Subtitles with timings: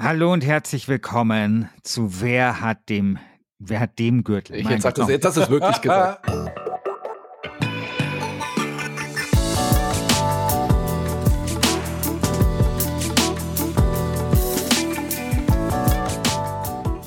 [0.00, 3.18] Hallo und herzlich willkommen zu Wer hat dem,
[3.58, 4.54] wer hat dem Gürtel?
[4.54, 6.24] Ich, jetzt, hast jetzt hast du es wirklich gesagt.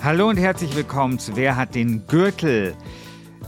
[0.03, 2.75] Hallo und herzlich willkommen zu Wer hat den Gürtel?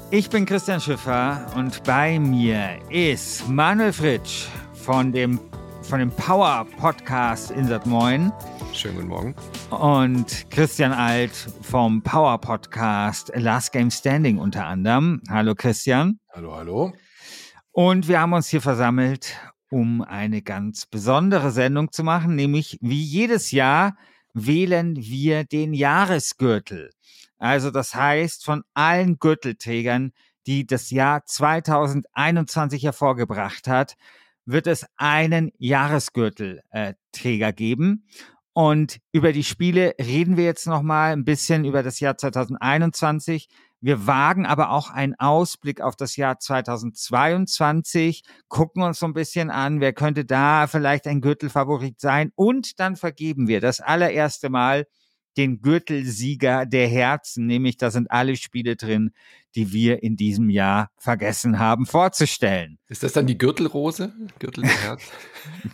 [0.09, 5.37] Ich bin Christian Schiffer und bei mir ist Manuel Fritsch von dem,
[5.81, 8.31] von dem Power Podcast Insert Moin.
[8.73, 9.35] Schönen guten Morgen.
[9.69, 15.21] Und Christian Alt vom Power Podcast Last Game Standing unter anderem.
[15.29, 16.19] Hallo Christian.
[16.31, 16.93] Hallo, hallo.
[17.71, 19.37] Und wir haben uns hier versammelt,
[19.69, 23.95] um eine ganz besondere Sendung zu machen, nämlich wie jedes Jahr
[24.33, 26.89] wählen wir den Jahresgürtel.
[27.37, 30.13] Also das heißt, von allen Gürtelträgern,
[30.47, 33.95] die das Jahr 2021 hervorgebracht hat,
[34.45, 38.05] wird es einen Jahresgürtelträger äh, geben.
[38.53, 43.49] Und über die Spiele reden wir jetzt noch mal ein bisschen über das Jahr 2021.
[43.81, 49.49] Wir wagen aber auch einen Ausblick auf das Jahr 2022, gucken uns so ein bisschen
[49.49, 54.85] an, wer könnte da vielleicht ein Gürtelfavorit sein und dann vergeben wir das allererste Mal
[55.37, 59.11] den Gürtelsieger der Herzen, nämlich da sind alle Spiele drin,
[59.55, 62.79] die wir in diesem Jahr vergessen haben vorzustellen.
[62.87, 64.13] Ist das dann die Gürtelrose?
[64.39, 65.11] Gürtel der Herzen?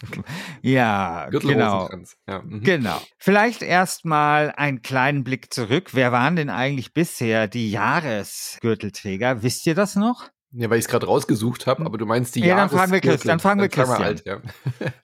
[0.62, 1.90] ja, genau.
[2.28, 2.64] Ja, mhm.
[2.64, 3.02] Genau.
[3.18, 5.90] Vielleicht erstmal einen kleinen Blick zurück.
[5.94, 9.44] Wer waren denn eigentlich bisher die Jahresgürtelträger?
[9.44, 10.30] Wisst ihr das noch?
[10.52, 13.02] Ja, weil ich es gerade rausgesucht habe, aber du meinst die ja, dann fragen wir
[13.02, 13.34] Christian.
[13.34, 14.02] Dann fragen wir Christian.
[14.02, 14.42] Alt, ja.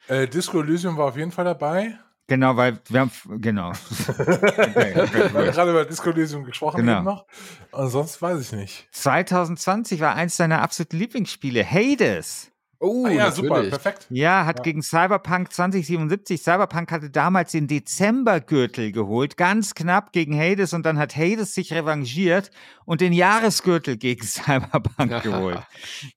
[0.07, 1.99] äh, Disco Elysium war auf jeden Fall dabei.
[2.27, 3.71] Genau, weil wir haben, genau.
[4.07, 7.03] wir haben gerade über Disco Elysium gesprochen genau.
[7.03, 7.25] noch.
[7.71, 8.87] Ansonsten weiß ich nicht.
[8.91, 12.51] 2020 war eins deiner absoluten Lieblingsspiele, Hades.
[12.79, 13.35] Oh, ah, ja, natürlich.
[13.35, 14.07] super, perfekt.
[14.09, 14.63] Ja, hat ja.
[14.63, 16.41] gegen Cyberpunk 2077.
[16.41, 21.73] Cyberpunk hatte damals den Dezembergürtel geholt, ganz knapp gegen Hades und dann hat Hades sich
[21.73, 22.51] revanchiert
[22.85, 25.61] und den Jahresgürtel gegen Cyberpunk geholt.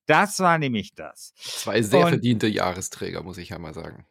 [0.07, 1.33] Das war nämlich das.
[1.37, 4.05] Zwei sehr und, verdiente Jahresträger, muss ich ja mal sagen.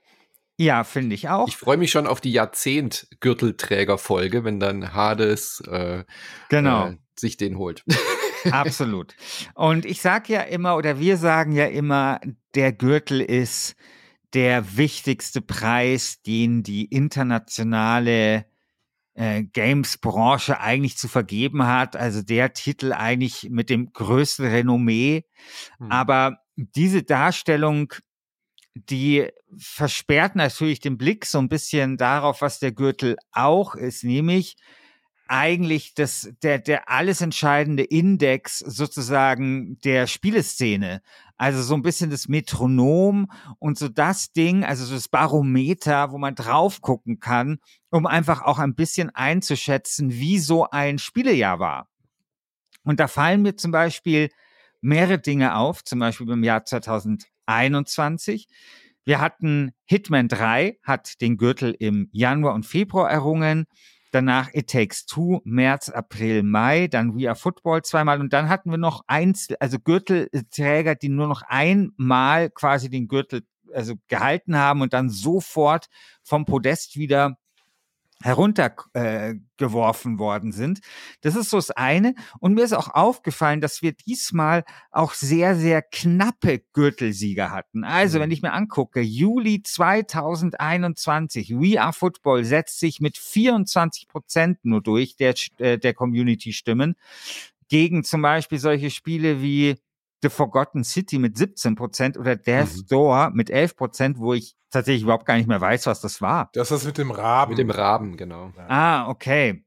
[0.57, 1.47] Ja, finde ich auch.
[1.47, 6.03] Ich freue mich schon auf die Jahrzehnt-Gürtelträger-Folge, wenn dann Hades äh,
[6.49, 6.87] genau.
[6.87, 7.85] Äh, sich den holt.
[8.51, 9.15] Absolut.
[9.53, 12.19] Und ich sage ja immer, oder wir sagen ja immer,
[12.55, 13.75] der Gürtel ist
[14.33, 18.45] der wichtigste Preis, den die internationale
[19.13, 21.95] äh, Games-Branche eigentlich zu vergeben hat.
[21.95, 25.25] Also der Titel eigentlich mit dem größten Renommee.
[25.77, 25.91] Hm.
[25.91, 27.93] Aber diese Darstellung
[28.85, 34.57] die versperrt natürlich den Blick so ein bisschen darauf, was der Gürtel auch ist, nämlich
[35.27, 41.01] eigentlich das, der, der alles entscheidende Index sozusagen der Spieleszene.
[41.37, 43.29] Also so ein bisschen das Metronom
[43.59, 48.41] und so das Ding, also so das Barometer, wo man drauf gucken kann, um einfach
[48.41, 51.89] auch ein bisschen einzuschätzen, wie so ein Spielejahr war.
[52.83, 54.29] Und da fallen mir zum Beispiel
[54.81, 56.63] mehrere Dinge auf, zum Beispiel beim Jahr
[57.47, 58.47] 2021.
[59.05, 63.65] Wir hatten Hitman 3, hat den Gürtel im Januar und Februar errungen.
[64.11, 68.71] Danach It Takes Two, März, April, Mai, dann We Are Football zweimal und dann hatten
[68.71, 73.43] wir noch eins, also Gürtelträger, die nur noch einmal quasi den Gürtel
[73.73, 75.87] also gehalten haben und dann sofort
[76.23, 77.37] vom Podest wieder
[78.23, 80.79] heruntergeworfen äh, worden sind.
[81.21, 82.15] Das ist so das eine.
[82.39, 87.83] Und mir ist auch aufgefallen, dass wir diesmal auch sehr, sehr knappe Gürtelsieger hatten.
[87.83, 88.33] Also, wenn mhm.
[88.33, 95.15] ich mir angucke, Juli 2021, We Are Football setzt sich mit 24 Prozent nur durch
[95.15, 96.95] der, äh, der Community-Stimmen
[97.69, 99.75] gegen zum Beispiel solche Spiele wie
[100.23, 102.87] The Forgotten City mit 17 Prozent oder Death mhm.
[102.87, 106.49] Door mit 11 Prozent, wo ich tatsächlich überhaupt gar nicht mehr weiß, was das war.
[106.53, 107.51] Das ist mit dem Raben.
[107.51, 108.51] Mit dem Raben, genau.
[108.57, 108.65] Ja.
[108.67, 109.63] Ah, okay.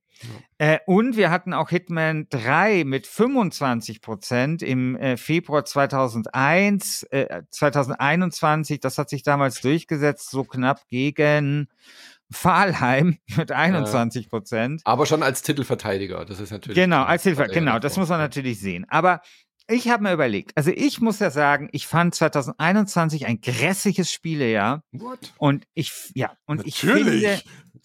[0.59, 0.75] Ja.
[0.75, 7.43] Äh, und wir hatten auch Hitman 3 mit 25 Prozent im äh, Februar 2001, äh,
[7.51, 8.81] 2021.
[8.81, 11.69] Das hat sich damals durchgesetzt, so knapp gegen
[12.31, 14.83] Fahlheim mit 21 Prozent.
[14.85, 16.77] Aber schon als Titelverteidiger, das ist natürlich.
[16.77, 18.87] Genau, als Titelverteidiger, genau, das muss man natürlich sehen.
[18.89, 19.23] Aber
[19.71, 24.83] ich habe mir überlegt, also ich muss ja sagen, ich fand 2021 ein grässliches Spielejahr.
[24.93, 25.33] What?
[25.39, 27.23] Und ich, ja, und Natürlich.
[27.23, 27.43] ich finde.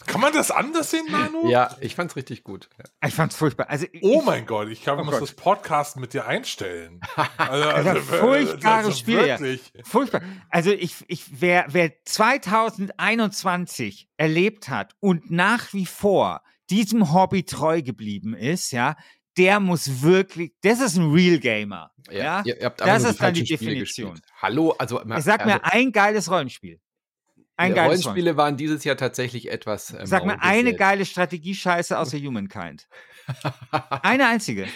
[0.08, 1.50] Kann man das anders sehen, Manu?
[1.50, 2.70] Ja, ich fand's richtig gut.
[3.06, 3.70] Ich fand's furchtbar.
[3.70, 5.30] Also, oh mein Gott, ich glaube, oh ich muss Gott.
[5.30, 7.00] das Podcast mit dir einstellen.
[7.38, 9.26] Also, also, also furchtbares also Spiel.
[9.26, 9.38] Ja.
[9.84, 10.22] Furchtbar.
[10.50, 17.82] Also ich, ich, wer, wer 2021 erlebt hat und nach wie vor diesem Hobby treu
[17.82, 18.96] geblieben ist, ja,
[19.38, 21.92] der muss wirklich, das ist ein Real Gamer.
[22.10, 22.44] Ja, ja?
[22.46, 24.20] Ihr, ihr das ist dann die Definition.
[24.42, 26.80] Hallo, also sag also, mir ein geiles Rollenspiel.
[27.58, 28.38] Ein Die geiles Rollenspiele Rollenspiel.
[28.38, 29.92] waren dieses Jahr tatsächlich etwas.
[29.92, 32.88] Ähm, Sag mir eine geile Strategiescheiße außer Humankind.
[34.04, 34.68] eine einzige.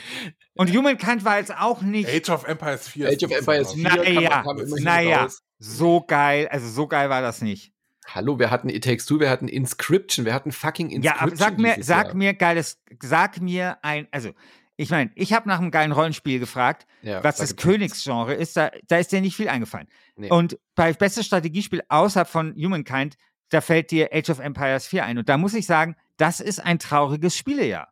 [0.53, 2.09] Und Humankind war jetzt auch nicht.
[2.09, 3.09] Age of Empires 4.
[3.09, 3.83] Age of Empires 4.
[3.83, 4.43] Naja,
[4.79, 5.27] naja
[5.59, 7.73] so geil, also so geil war das nicht.
[8.15, 11.17] Hallo, wir hatten It Takes Two, wir hatten Inscription, wir hatten fucking Inscription.
[11.17, 12.15] Ja, aber sag mir, sag Jahr.
[12.15, 14.31] mir geiles, sag mir ein, also
[14.79, 18.55] ich meine, ich habe nach einem geilen Rollenspiel gefragt, ja, was das Königsgenre ist.
[18.55, 19.87] Da, da ist dir nicht viel eingefallen.
[20.15, 20.29] Nee.
[20.29, 23.17] Und bei bestes Strategiespiel außerhalb von Humankind,
[23.49, 25.17] da fällt dir Age of Empires 4 ein.
[25.17, 27.91] Und da muss ich sagen, das ist ein trauriges Spielejahr.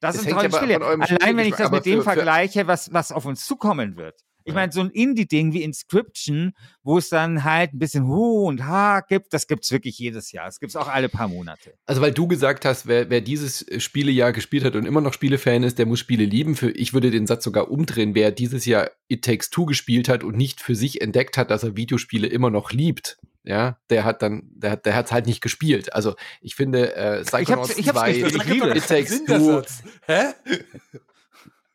[0.00, 0.82] Das, das ist ein trauriges Spielejahr.
[0.82, 4.24] Allein wenn ich das mit dem für, vergleiche, was, was auf uns zukommen wird.
[4.46, 6.52] Ich meine, so ein Indie-Ding wie Inscription,
[6.82, 10.30] wo es dann halt ein bisschen Hu und Ha gibt, das gibt es wirklich jedes
[10.30, 10.46] Jahr.
[10.46, 11.74] Das gibt es auch alle paar Monate.
[11.84, 15.64] Also, weil du gesagt hast, wer, wer dieses Spielejahr gespielt hat und immer noch Spielefan
[15.64, 16.54] ist, der muss Spiele lieben.
[16.54, 20.22] Für, ich würde den Satz sogar umdrehen, wer dieses Jahr It Takes Two gespielt hat
[20.22, 24.22] und nicht für sich entdeckt hat, dass er Videospiele immer noch liebt, ja, der hat
[24.22, 25.92] dann, der hat, der hat's halt nicht gespielt.
[25.92, 29.62] Also ich finde, äh, Psychonauts ich hab's, ich hab's 2, It Takes Two.
[30.06, 30.34] Hä?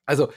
[0.05, 0.33] Also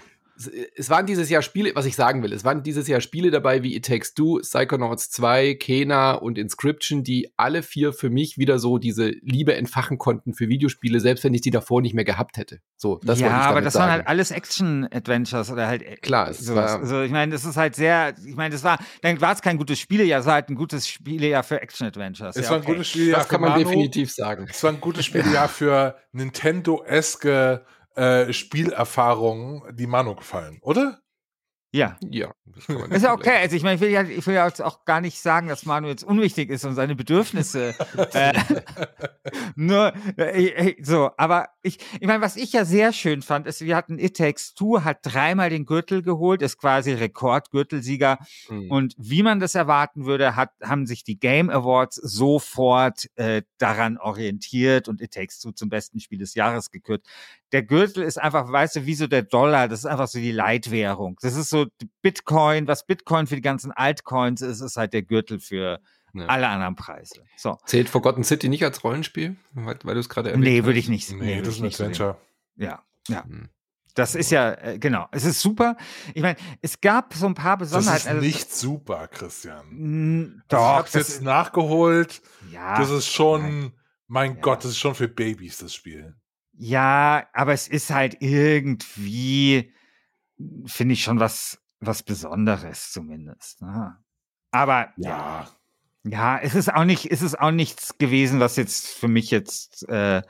[0.77, 3.63] es waren dieses Jahr Spiele, was ich sagen will, es waren dieses Jahr Spiele dabei
[3.63, 8.59] wie It Takes Two, Psychonauts 2, Kena und Inscription, die alle vier für mich wieder
[8.59, 12.37] so diese Liebe entfachen konnten für Videospiele, selbst wenn ich die davor nicht mehr gehabt
[12.37, 12.61] hätte.
[12.77, 13.83] So, das ja, aber das sagen.
[13.85, 15.83] waren halt alles Action-Adventures oder halt.
[15.83, 16.73] Äh, Klar, es sowas.
[16.73, 16.81] war.
[16.81, 19.57] Also ich meine, das ist halt sehr, ich meine, das war, dann war es kein
[19.57, 22.37] gutes Spielejahr, es war halt ein gutes Spielejahr für Action-Adventures.
[22.37, 23.65] Es ja, war ein gutes Spielejahr das kann man Manu.
[23.65, 24.47] definitiv sagen.
[24.51, 27.65] Es war ein gutes Spielejahr für Nintendo-eske
[27.95, 31.01] äh, Spielerfahrungen, die Manu gefallen, oder?
[31.75, 31.97] Ja.
[32.09, 32.33] Ja.
[32.91, 33.37] Ist ja okay.
[33.43, 35.89] Also ich meine, ich will ja, ich will ja auch gar nicht sagen, dass Manu
[35.89, 37.75] jetzt unwichtig ist und seine Bedürfnisse.
[38.13, 38.33] äh,
[39.57, 43.75] nur äh, so, aber ich, ich meine, was ich ja sehr schön fand, ist, wir
[43.75, 48.19] hatten It Takes Two, hat dreimal den Gürtel geholt, ist quasi Rekordgürtelsieger.
[48.49, 48.71] Mhm.
[48.71, 53.99] Und wie man das erwarten würde, hat, haben sich die Game Awards sofort äh, daran
[53.99, 57.03] orientiert und It Takes Two zum besten Spiel des Jahres gekürt
[57.55, 60.33] der Gürtel ist einfach, weißt du, wie so der Dollar, das ist einfach so die
[60.33, 61.17] Leitwährung.
[61.23, 61.67] Das ist so
[62.03, 65.79] Bitcoin, was Bitcoin für die ganzen Altcoins ist, ist halt der Gürtel für
[66.15, 66.27] ja.
[66.27, 67.23] alle anderen Preise.
[67.37, 67.57] So.
[67.65, 70.89] Zählt Forgotten City nicht als Rollenspiel, weil, weil du es gerade erwähnt Nee, würde ich
[70.89, 71.13] nicht.
[71.13, 72.17] Nee, nee das ist ein Adventure.
[72.57, 72.67] Sehen.
[72.67, 73.23] Ja, ja.
[73.23, 73.49] Hm.
[73.95, 75.77] Das ist ja, äh, genau, es ist super.
[76.13, 77.93] Ich meine, es gab so ein paar Besonderheiten.
[77.93, 80.43] Das ist also nicht super, Christian.
[80.49, 80.59] Doch.
[80.59, 82.21] Also ich hab's jetzt ist, nachgeholt.
[82.51, 82.81] Ja.
[82.81, 83.73] Das ist schon,
[84.09, 84.41] mein ja.
[84.41, 86.17] Gott, das ist schon für Babys, das Spiel.
[86.57, 89.73] Ja, aber es ist halt irgendwie,
[90.67, 93.63] finde ich schon was, was Besonderes zumindest.
[93.63, 93.97] Ne?
[94.51, 95.49] Aber ja.
[96.05, 96.39] ja.
[96.39, 100.23] es ist auch nicht, es ist auch nichts gewesen, was jetzt für mich jetzt äh,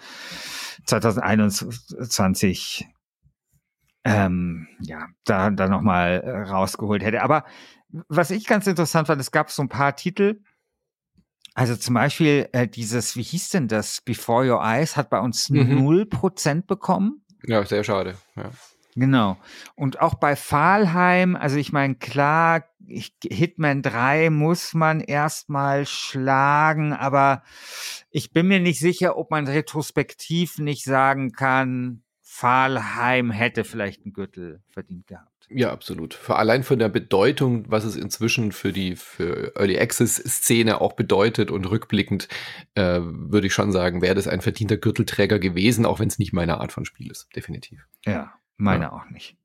[0.86, 2.88] 2021
[4.04, 7.22] ähm, ja, da, da nochmal äh, rausgeholt hätte.
[7.22, 7.44] Aber
[8.08, 10.42] was ich ganz interessant fand, es gab so ein paar Titel,
[11.54, 15.50] also zum Beispiel äh, dieses, wie hieß denn das, Before Your Eyes, hat bei uns
[15.50, 16.10] null mhm.
[16.10, 17.24] Prozent bekommen.
[17.46, 18.16] Ja, sehr schade.
[18.36, 18.50] Ja.
[18.96, 19.36] Genau.
[19.74, 26.92] Und auch bei Fahlheim, also ich meine, klar, ich, Hitman 3 muss man erstmal schlagen,
[26.92, 27.42] aber
[28.10, 32.03] ich bin mir nicht sicher, ob man retrospektiv nicht sagen kann,
[32.36, 35.46] Fahlheim hätte vielleicht einen Gürtel verdient gehabt.
[35.50, 36.14] Ja, absolut.
[36.14, 40.94] Für allein von der Bedeutung, was es inzwischen für die für Early Access Szene auch
[40.94, 42.26] bedeutet und rückblickend
[42.74, 46.32] äh, würde ich schon sagen, wäre das ein verdienter Gürtelträger gewesen, auch wenn es nicht
[46.32, 47.86] meine Art von Spiel ist, definitiv.
[48.04, 48.92] Ja, meine ja.
[48.92, 49.36] auch nicht.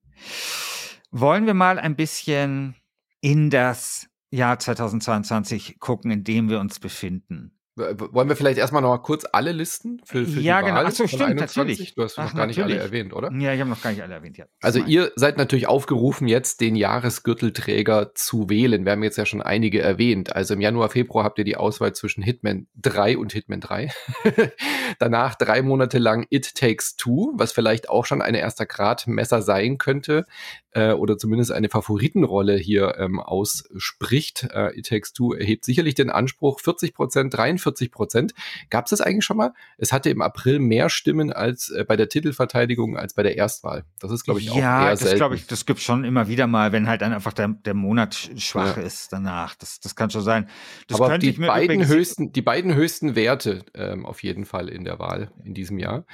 [1.12, 2.76] Wollen wir mal ein bisschen
[3.22, 7.59] in das Jahr 2022 gucken, in dem wir uns befinden?
[7.80, 10.78] Wollen wir vielleicht erstmal noch mal kurz alle Listen für, für ja, die genau.
[10.78, 11.58] Wahl Achso, stimmt, 21?
[11.58, 11.96] natürlich.
[11.96, 12.66] Du hast Ach, noch gar natürlich.
[12.68, 13.32] nicht alle erwähnt, oder?
[13.32, 14.46] Ja, ich habe noch gar nicht alle erwähnt, ja.
[14.62, 18.86] Also ihr seid natürlich aufgerufen, jetzt den Jahresgürtelträger zu wählen.
[18.86, 20.36] Wir haben jetzt ja schon einige erwähnt.
[20.36, 23.90] Also im Januar, Februar habt ihr die Auswahl zwischen Hitman 3 und Hitman 3.
[25.00, 29.42] Danach drei Monate lang It Takes Two, was vielleicht auch schon eine erster Grad Messer
[29.42, 30.26] sein könnte
[30.72, 34.48] äh, oder zumindest eine Favoritenrolle hier ähm, ausspricht.
[34.54, 38.34] Äh, It Takes Two erhebt sicherlich den Anspruch 40 Prozent, 43 Prozent.
[38.70, 39.54] Gab es das eigentlich schon mal?
[39.78, 43.84] Es hatte im April mehr Stimmen als äh, bei der Titelverteidigung als bei der Erstwahl.
[44.00, 45.06] Das ist, glaube ich, auch ja, eher selten.
[45.06, 47.50] Ja, das glaube ich, das gibt schon immer wieder mal, wenn halt dann einfach der,
[47.50, 48.84] der Monat schwach ja.
[48.84, 49.56] ist danach.
[49.56, 50.50] Das, das kann schon sein.
[50.88, 55.00] Das Aber die beiden höchsten, die beiden höchsten Werte ähm, auf jeden Fall in der
[55.00, 56.06] Wahl in diesem Jahr.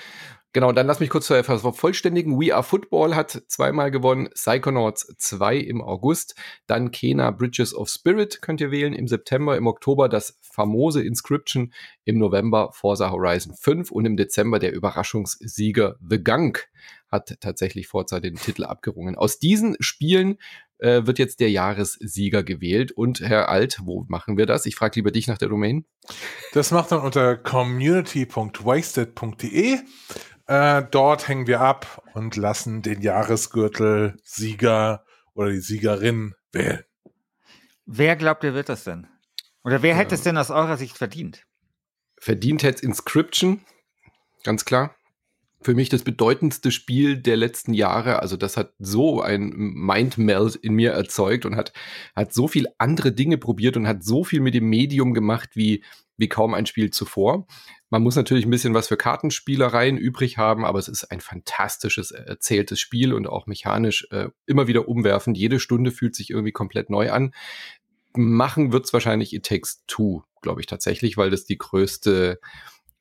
[0.56, 2.40] Genau, dann lass mich kurz zur vervollständigen.
[2.40, 6.34] We Are Football hat zweimal gewonnen, Psychonauts 2 im August,
[6.66, 11.74] dann Kena Bridges of Spirit könnt ihr wählen im September, im Oktober das famose Inscription,
[12.06, 16.70] im November Forza Horizon 5 und im Dezember der Überraschungssieger The Gunk
[17.12, 19.18] hat tatsächlich Forza den Titel abgerungen.
[19.18, 20.38] Aus diesen Spielen
[20.78, 22.94] äh, wird jetzt der Jahressieger gewählt.
[22.94, 24.66] Und Herr Alt, wo machen wir das?
[24.66, 25.84] Ich frage lieber dich nach der Domain.
[26.54, 29.80] Das macht man unter community.wasted.de.
[30.48, 36.84] Äh, dort hängen wir ab und lassen den Jahresgürtel-Sieger oder die Siegerin wählen.
[37.86, 39.08] Wer glaubt ihr, wird das denn?
[39.64, 41.46] Oder wer hätte es denn aus eurer Sicht verdient?
[42.20, 43.66] Verdient hätte Inscription,
[44.44, 44.96] ganz klar.
[45.66, 48.20] Für mich das bedeutendste Spiel der letzten Jahre.
[48.20, 51.74] Also das hat so ein Mindmeld in mir erzeugt und hat,
[52.16, 55.84] hat so viel andere Dinge probiert und hat so viel mit dem Medium gemacht wie,
[56.18, 57.48] wie kaum ein Spiel zuvor.
[57.90, 62.12] Man muss natürlich ein bisschen was für Kartenspielereien übrig haben, aber es ist ein fantastisches
[62.12, 65.36] erzähltes Spiel und auch mechanisch äh, immer wieder umwerfend.
[65.36, 67.34] Jede Stunde fühlt sich irgendwie komplett neu an.
[68.14, 72.40] Machen wird es wahrscheinlich It Takes Two, glaube ich tatsächlich, weil das die größte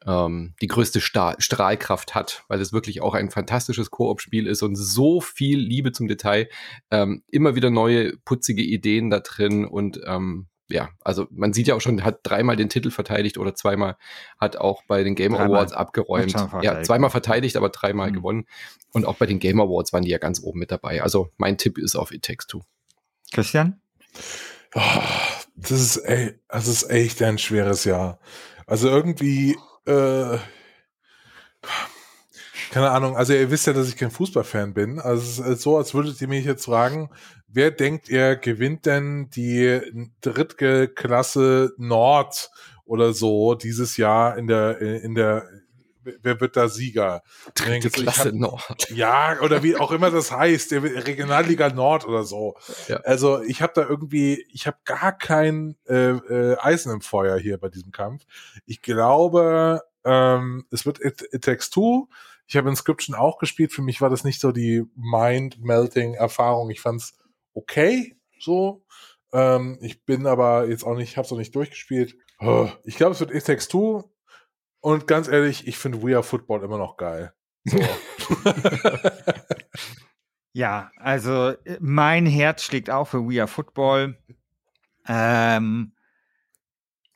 [0.07, 4.77] ähm, die größte Stahl Strahlkraft hat, weil es wirklich auch ein fantastisches Koop-Spiel ist und
[4.77, 6.49] so viel Liebe zum Detail,
[6.91, 11.75] ähm, immer wieder neue putzige Ideen da drin und ähm, ja, also man sieht ja
[11.75, 13.97] auch schon, hat dreimal den Titel verteidigt oder zweimal
[14.39, 15.49] hat auch bei den Game dreimal.
[15.49, 16.35] Awards abgeräumt.
[16.63, 18.15] Ja, zweimal verteidigt, aber dreimal mhm.
[18.15, 18.47] gewonnen.
[18.93, 21.03] Und auch bei den Game Awards waren die ja ganz oben mit dabei.
[21.03, 22.63] Also mein Tipp ist auf It Takes Two.
[23.33, 23.81] Christian?
[24.75, 24.81] Oh,
[25.55, 28.19] das ist, ey, das ist echt ein schweres Jahr.
[28.67, 29.57] Also irgendwie,
[29.87, 30.39] äh,
[32.71, 34.99] keine Ahnung, also ihr wisst ja, dass ich kein Fußballfan bin.
[34.99, 37.11] Also es ist so, als würdet ihr mich jetzt fragen,
[37.47, 42.51] wer denkt ihr gewinnt denn die dritte Klasse Nord
[42.85, 45.49] oder so dieses Jahr in der, in der,
[46.23, 47.23] wer wird da Sieger?
[47.55, 48.91] Dritte Klasse hab, Nord.
[48.91, 52.57] Ja, oder wie auch immer das heißt, der Regionalliga Nord oder so.
[52.89, 52.97] Ja.
[52.99, 57.59] Also ich habe da irgendwie, ich habe gar kein äh, äh, Eisen im Feuer hier
[57.59, 58.25] bei diesem Kampf.
[58.67, 62.09] Ich glaube, ähm, es wird It, It Takes Two.
[62.47, 63.73] Ich habe Inscription auch gespielt.
[63.73, 66.71] Für mich war das nicht so die Mind-Melting-Erfahrung.
[66.71, 67.17] Ich fand's
[67.55, 68.85] okay, so.
[69.33, 72.17] Ähm, ich bin aber jetzt auch nicht, hab's noch nicht durchgespielt.
[72.85, 74.05] Ich glaube, es wird It Takes Two.
[74.85, 77.33] Und ganz ehrlich, ich finde We Are Football immer noch geil.
[77.65, 77.79] So.
[80.53, 84.19] ja, also äh, mein Herz schlägt auch für We Are Football.
[85.09, 85.95] Ähm,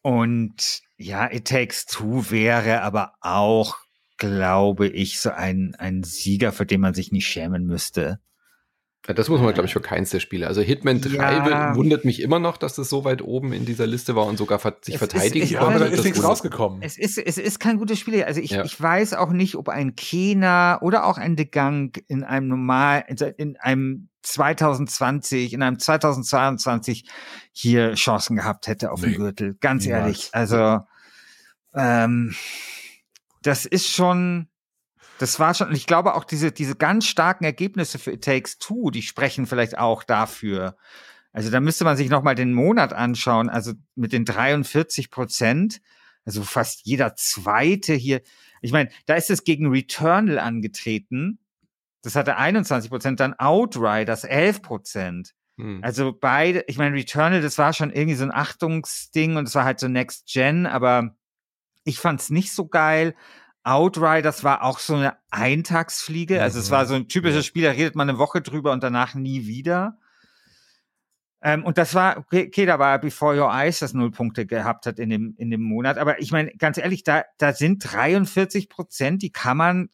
[0.01, 3.77] und ja, It Takes Two wäre aber auch,
[4.17, 8.19] glaube ich, so ein, ein Sieger, für den man sich nicht schämen müsste.
[9.09, 10.47] Ja, das muss man, glaube ich, für keins der Spiele.
[10.47, 11.75] Also Hitman 3 ja.
[11.75, 14.61] wundert mich immer noch, dass das so weit oben in dieser Liste war und sogar
[14.83, 15.77] sich es verteidigen ist, konnte.
[15.77, 16.83] Aber da ist nichts rausgekommen.
[16.83, 18.23] Es ist, es ist kein gutes Spiel.
[18.25, 18.65] Also ich, ja.
[18.65, 23.05] ich weiß auch nicht, ob ein Kena oder auch ein De Gang in einem normal,
[23.39, 27.09] in einem 2020, in einem 2022
[27.53, 29.09] hier Chancen gehabt hätte auf nee.
[29.09, 29.57] den Gürtel.
[29.61, 30.29] Ganz ehrlich.
[30.33, 30.81] Also
[31.75, 32.35] ähm,
[33.41, 34.49] das ist schon
[35.19, 38.59] das war schon, und ich glaube auch diese, diese ganz starken Ergebnisse für It Takes
[38.59, 40.77] Two, die sprechen vielleicht auch dafür.
[41.33, 45.81] Also da müsste man sich nochmal den Monat anschauen, also mit den 43 Prozent,
[46.25, 48.23] also fast jeder zweite hier.
[48.61, 51.39] Ich meine, da ist es gegen Returnal angetreten.
[52.03, 55.35] Das hatte 21 Prozent, dann Outriders 11 Prozent.
[55.59, 55.81] Hm.
[55.83, 59.65] Also beide, ich meine, Returnal, das war schon irgendwie so ein Achtungsding und es war
[59.65, 61.17] halt so Next Gen, aber
[61.85, 63.15] ich fand's nicht so geil.
[63.69, 66.37] Outriders war auch so eine Eintagsfliege.
[66.37, 66.41] Mhm.
[66.41, 69.15] Also es war so ein typisches Spiel, da redet man eine Woche drüber und danach
[69.15, 69.99] nie wieder.
[71.41, 74.99] Ähm, und das war, okay, da war Before Your Eyes, das null Punkte gehabt hat
[74.99, 75.99] in dem, in dem Monat.
[75.99, 79.91] Aber ich meine, ganz ehrlich, da, da sind 43 Prozent, die kann man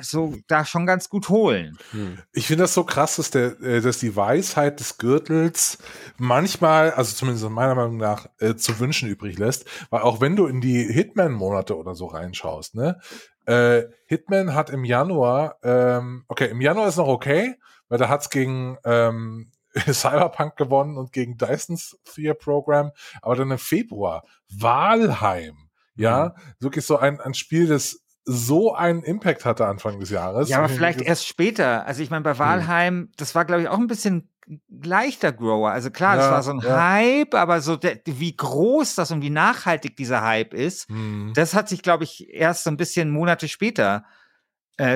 [0.00, 1.78] so da schon ganz gut holen.
[1.92, 2.18] Hm.
[2.32, 5.78] Ich finde das so krass, dass, der, äh, dass die Weisheit des Gürtels
[6.18, 9.66] manchmal, also zumindest meiner Meinung nach, äh, zu wünschen übrig lässt.
[9.90, 13.00] Weil auch wenn du in die Hitman-Monate oder so reinschaust, ne?
[13.46, 17.54] Äh, Hitman hat im Januar, ähm, okay, im Januar ist noch okay,
[17.88, 19.52] weil da hat's gegen ähm,
[19.86, 22.90] Cyberpunk gewonnen und gegen Dyson's Sphere Program,
[23.22, 26.54] aber dann im Februar Walheim, ja, mhm.
[26.58, 30.48] wirklich so ein, ein Spiel, das so einen Impact hatte Anfang des Jahres.
[30.48, 31.86] Ja, aber vielleicht erst später.
[31.86, 32.38] Also ich meine, bei.
[32.38, 33.12] Walheim, hm.
[33.16, 34.28] das war, glaube ich, auch ein bisschen
[34.68, 35.70] leichter Grower.
[35.70, 36.92] Also klar, ja, das war so ein ja.
[36.92, 41.32] Hype, aber so der, wie groß das und wie nachhaltig dieser Hype ist, hm.
[41.34, 44.10] das hat sich, glaube ich, erst so ein bisschen Monate später äh,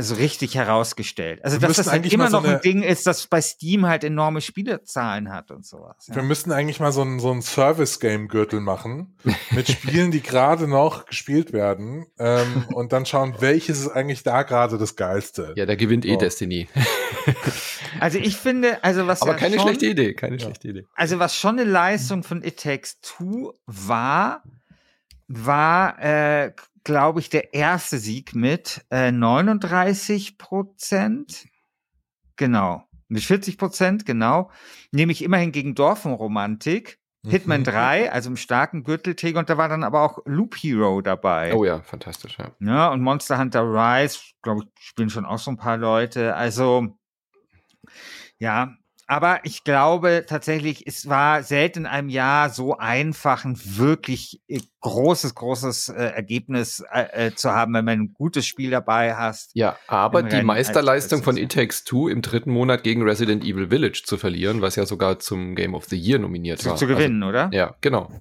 [0.02, 1.42] so richtig herausgestellt.
[1.42, 4.04] Also, wir dass das halt immer noch so ein Ding ist, das bei Steam halt
[4.04, 6.06] enorme Spielerzahlen hat und sowas.
[6.08, 6.16] Ja.
[6.16, 9.16] Wir müssten eigentlich mal so ein, so ein Service-Game-Gürtel machen
[9.50, 14.42] mit Spielen, die gerade noch gespielt werden ähm, und dann schauen, welches ist eigentlich da
[14.42, 15.54] gerade das Geilste.
[15.56, 16.68] Ja, da gewinnt eh Destiny.
[18.00, 20.44] also ich finde, also was Aber ja keine schon, schlechte Idee, keine ja.
[20.44, 20.86] schlechte Idee.
[20.94, 24.42] Also was schon eine Leistung von It Takes Two war,
[25.26, 26.52] war äh,
[26.84, 31.46] glaube ich, der erste Sieg mit äh, 39 Prozent.
[32.36, 32.84] Genau.
[33.08, 34.50] Mit 40 Prozent, genau.
[34.92, 36.98] Nehme ich immerhin gegen Dorfenromantik.
[37.26, 38.08] Hitman 3, mhm.
[38.12, 41.54] also im starken Gürtelträger, und da war dann aber auch Loop Hero dabei.
[41.54, 42.52] Oh ja, fantastisch, ja.
[42.60, 46.34] Ja, und Monster Hunter Rise, glaube ich, spielen schon auch so ein paar Leute.
[46.34, 46.96] Also,
[48.38, 48.74] ja,
[49.10, 54.60] aber ich glaube tatsächlich, es war selten in einem Jahr so einfach ein wirklich äh,
[54.82, 59.50] großes, großes äh, Ergebnis äh, äh, zu haben, wenn man ein gutes Spiel dabei hast.
[59.54, 64.02] Ja, aber die Meisterleistung von It Takes Two im dritten Monat gegen Resident Evil Village
[64.04, 66.76] zu verlieren, was ja sogar zum Game of the Year nominiert zu, war.
[66.76, 67.50] Zu gewinnen, also, oder?
[67.52, 68.12] Ja, genau.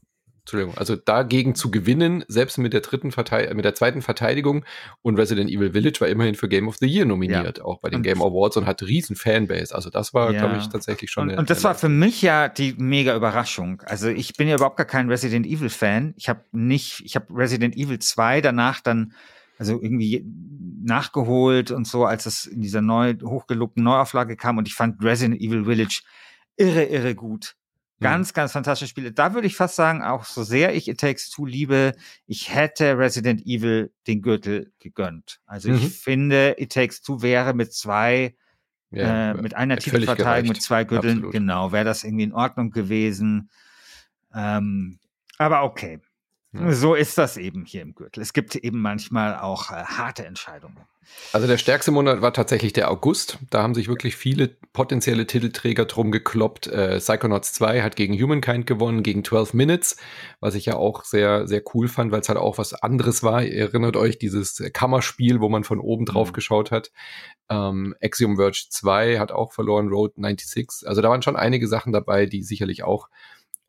[0.49, 4.65] Entschuldigung, also dagegen zu gewinnen, selbst mit der dritten Verteid mit der zweiten Verteidigung
[5.01, 7.63] und Resident Evil Village war immerhin für Game of the Year nominiert, ja.
[7.63, 9.73] auch bei den und Game Awards und hatte riesen Fanbase.
[9.73, 10.39] Also das war, ja.
[10.39, 11.23] glaube ich, tatsächlich schon.
[11.23, 13.81] Und, eine, und das war für mich ja die mega Überraschung.
[13.85, 16.13] Also ich bin ja überhaupt gar kein Resident Evil Fan.
[16.17, 19.13] Ich habe nicht, ich habe Resident Evil 2 danach dann
[19.59, 20.25] also irgendwie
[20.81, 25.41] nachgeholt und so, als es in dieser neu hochgelobten Neuauflage kam und ich fand Resident
[25.41, 26.01] Evil Village
[26.55, 27.55] irre, irre gut.
[27.99, 28.33] Ganz, mhm.
[28.33, 29.11] ganz fantastische Spiele.
[29.11, 31.93] Da würde ich fast sagen, auch so sehr ich It Takes Two liebe,
[32.25, 35.41] ich hätte Resident Evil den Gürtel gegönnt.
[35.45, 35.75] Also mhm.
[35.75, 38.35] ich finde, It Takes Two wäre mit zwei,
[38.91, 41.33] ja, äh, mit einer Titelverteidigung, mit zwei Gürteln, Absolut.
[41.33, 43.49] genau, wäre das irgendwie in Ordnung gewesen.
[44.33, 44.99] Ähm,
[45.37, 45.99] aber okay.
[46.51, 48.21] So ist das eben hier im Gürtel.
[48.21, 50.77] Es gibt eben manchmal auch äh, harte Entscheidungen.
[51.31, 53.37] Also der stärkste Monat war tatsächlich der August.
[53.49, 56.67] Da haben sich wirklich viele potenzielle Titelträger drum gekloppt.
[56.67, 59.97] Äh, Psychonauts 2 hat gegen Humankind gewonnen, gegen 12 Minutes,
[60.39, 63.43] was ich ja auch sehr, sehr cool fand, weil es halt auch was anderes war.
[63.43, 66.33] Ihr erinnert euch dieses Kammerspiel, wo man von oben drauf mhm.
[66.33, 66.91] geschaut hat.
[67.49, 70.87] Ähm, Axiom Verge 2 hat auch verloren, Road 96.
[70.87, 73.07] Also da waren schon einige Sachen dabei, die sicherlich auch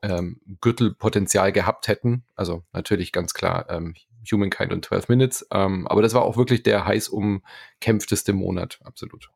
[0.02, 2.25] ähm, Gürtelpotenzial gehabt hätten.
[2.35, 3.95] Also natürlich ganz klar ähm,
[4.30, 5.47] Humankind und 12 Minutes.
[5.52, 9.30] Ähm, aber das war auch wirklich der heiß umkämpfteste Monat, absolut.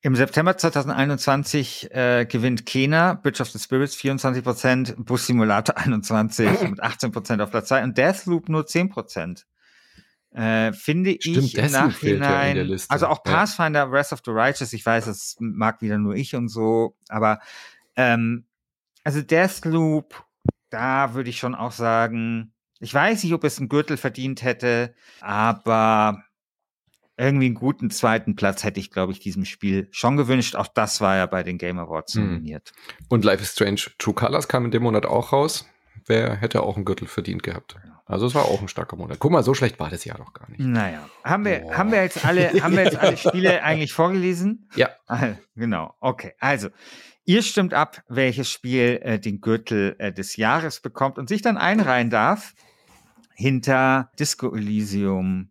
[0.00, 6.62] Im September 2021 äh, gewinnt Kena, Bridge of the Spirits 24 Prozent, Bus Simulator 21
[6.70, 9.46] mit 18 Prozent auf Platz 2 und Deathloop nur 10 Prozent.
[10.32, 14.00] Äh, finde Stimmt, ich im Nachhinein, ja also auch Pathfinder, ja.
[14.00, 17.40] Of the Righteous, ich weiß, das mag wieder nur ich und so, aber
[17.96, 18.46] ähm,
[19.04, 20.24] also Deathloop,
[20.70, 24.94] da würde ich schon auch sagen, ich weiß nicht, ob es einen Gürtel verdient hätte,
[25.20, 26.24] aber
[27.16, 30.56] irgendwie einen guten zweiten Platz hätte ich, glaube ich, diesem Spiel schon gewünscht.
[30.56, 32.24] Auch das war ja bei den Game Awards hm.
[32.24, 32.72] nominiert.
[33.08, 35.68] Und Life is Strange True Colors kam in dem Monat auch raus.
[36.06, 37.76] Wer hätte auch einen Gürtel verdient gehabt?
[38.06, 39.18] Also es war auch ein starker Monat.
[39.20, 40.60] Guck mal, so schlecht war das Jahr doch gar nicht.
[40.60, 44.68] Naja, haben wir, haben wir jetzt alle, haben wir jetzt alle Spiele eigentlich vorgelesen?
[44.74, 44.90] Ja.
[45.06, 45.94] Ah, genau.
[46.00, 46.34] Okay.
[46.40, 46.68] Also
[47.24, 51.56] Ihr stimmt ab, welches Spiel äh, den Gürtel äh, des Jahres bekommt und sich dann
[51.56, 52.54] einreihen darf
[53.34, 55.50] hinter Disco Elysium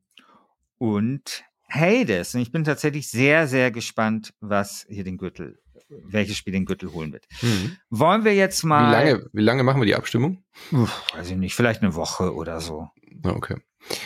[0.77, 2.35] und Hades.
[2.35, 6.91] Und ich bin tatsächlich sehr, sehr gespannt, was hier den Gürtel, welches Spiel den Gürtel
[6.91, 7.25] holen wird.
[7.41, 7.77] Mhm.
[7.89, 8.89] Wollen wir jetzt mal.
[8.89, 10.43] Wie lange, wie lange machen wir die Abstimmung?
[10.71, 12.89] Uff, weiß ich nicht, vielleicht eine Woche oder so.
[13.23, 13.57] Okay.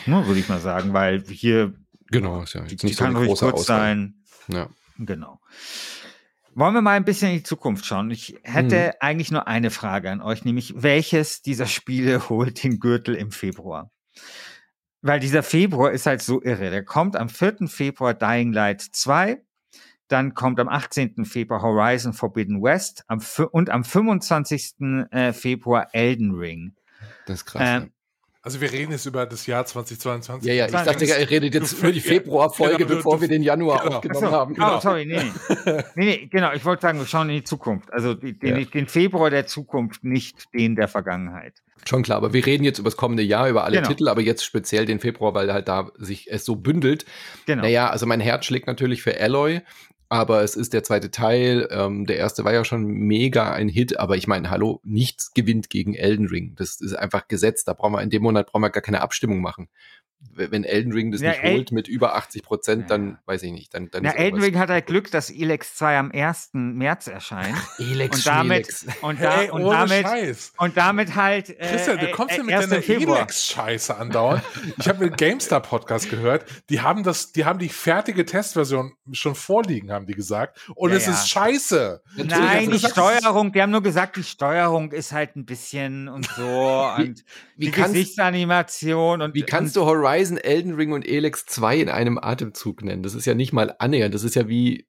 [0.05, 1.73] Nur würde ich mal sagen, weil hier.
[2.11, 3.65] Genau, ist ja jetzt die, nicht die so kann ruhig kurz Auswahl.
[3.65, 4.23] sein.
[4.47, 4.69] Ja.
[4.99, 5.39] Genau.
[6.55, 8.09] Wollen wir mal ein bisschen in die Zukunft schauen?
[8.11, 8.93] Ich hätte hm.
[9.01, 13.91] eigentlich nur eine Frage an euch, nämlich welches dieser Spiele holt den Gürtel im Februar?
[15.01, 16.71] Weil dieser Februar ist halt so irre.
[16.71, 17.67] Der kommt am 4.
[17.67, 19.43] Februar Dying Light 2,
[20.07, 21.25] dann kommt am 18.
[21.25, 24.75] Februar Horizon Forbidden West am, und am 25.
[25.11, 26.75] Äh, Februar Elden Ring.
[27.25, 27.61] Das ist krass.
[27.63, 27.91] Ähm,
[28.45, 30.47] also wir reden jetzt über das Jahr 2022.
[30.47, 33.81] Ja, ja, ich dachte, ihr redet jetzt über die Februarfolge, genau, bevor wir den Januar
[33.81, 33.95] genau.
[33.95, 34.51] aufgenommen haben.
[34.51, 34.77] Oh, genau.
[34.77, 35.83] Oh, sorry, nee, nee.
[35.95, 37.91] nee, nee, genau, ich wollte sagen, wir schauen in die Zukunft.
[37.91, 38.63] Also den, ja.
[38.63, 41.55] den, Februar der Zukunft, nicht den der Vergangenheit.
[41.89, 43.87] Schon klar, aber wir reden jetzt über das kommende Jahr, über alle genau.
[43.87, 47.05] Titel, aber jetzt speziell den Februar, weil halt da sich es so bündelt.
[47.47, 47.63] Genau.
[47.63, 49.61] Naja, also mein Herz schlägt natürlich für Alloy
[50.09, 51.67] aber es ist der zweite Teil.
[51.71, 55.69] Ähm, der erste war ja schon mega ein Hit, aber ich meine, hallo, nichts gewinnt
[55.69, 56.53] gegen Elden Ring.
[56.55, 57.63] Das ist einfach Gesetz.
[57.63, 59.67] Da brauchen wir in dem Monat brauchen wir gar keine Abstimmung machen
[60.35, 62.87] wenn Elden Ring das ja, nicht El holt mit über 80 Prozent, ja.
[62.87, 63.73] dann weiß ich nicht.
[63.73, 66.49] Dann, dann ja, Elden Ring hat halt Glück, dass Elex 2 am 1.
[66.53, 67.55] März erscheint.
[67.79, 70.53] Elex und damit, und, da, hey, und, damit Scheiß.
[70.57, 71.49] und damit halt.
[71.49, 74.43] Äh, Christian, du kommst ja mit deiner Elex-Scheiße andauernd.
[74.77, 79.91] ich habe einen GameStar-Podcast gehört, die haben das, die haben die fertige Testversion schon vorliegen,
[79.91, 80.59] haben die gesagt.
[80.75, 82.01] Und ja, es ist scheiße.
[82.17, 86.91] Nein, die Steuerung, die haben nur gesagt, die Steuerung ist halt ein bisschen und so.
[86.97, 87.23] und
[87.55, 89.33] wie die kannst, Gesichtsanimation und.
[89.33, 93.03] Wie kannst du Horizon Horizon, Elden Ring und Elex 2 in einem Atemzug nennen.
[93.03, 94.13] Das ist ja nicht mal annähernd.
[94.13, 94.87] Das ist ja wie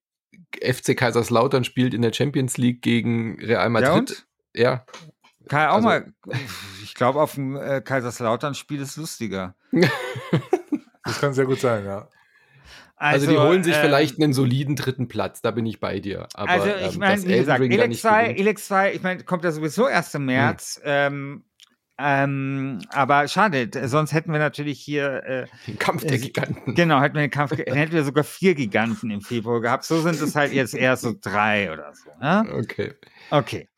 [0.62, 4.27] FC Kaiserslautern spielt in der Champions League gegen Real Madrid.
[4.55, 4.62] Ja.
[4.62, 4.87] ja.
[5.49, 6.12] Kann auch also, mal.
[6.83, 9.55] Ich glaube, auf dem äh, Kaiserslautern-Spiel ist lustiger.
[11.05, 12.09] das kann sehr gut sein, ja.
[12.99, 16.01] Also, also, die holen sich ähm, vielleicht einen soliden dritten Platz, da bin ich bei
[16.01, 16.29] dir.
[16.33, 19.53] Aber, also ich ähm, meine, wie gesagt, Elex 2, Elex 2, ich meine, kommt ja
[19.53, 20.27] sowieso erst im hm.
[20.27, 20.81] März.
[20.83, 20.83] Hm.
[20.87, 21.45] Ähm,
[21.99, 26.75] ähm, aber schade, sonst hätten wir natürlich hier äh, den Kampf der Giganten.
[26.75, 29.85] Genau, hätten wir den Kampf, hätten wir sogar vier Giganten im Februar gehabt.
[29.85, 32.11] So sind es halt jetzt eher so drei oder so.
[32.21, 32.55] Ne?
[32.59, 32.95] Okay.
[33.31, 33.69] Okay.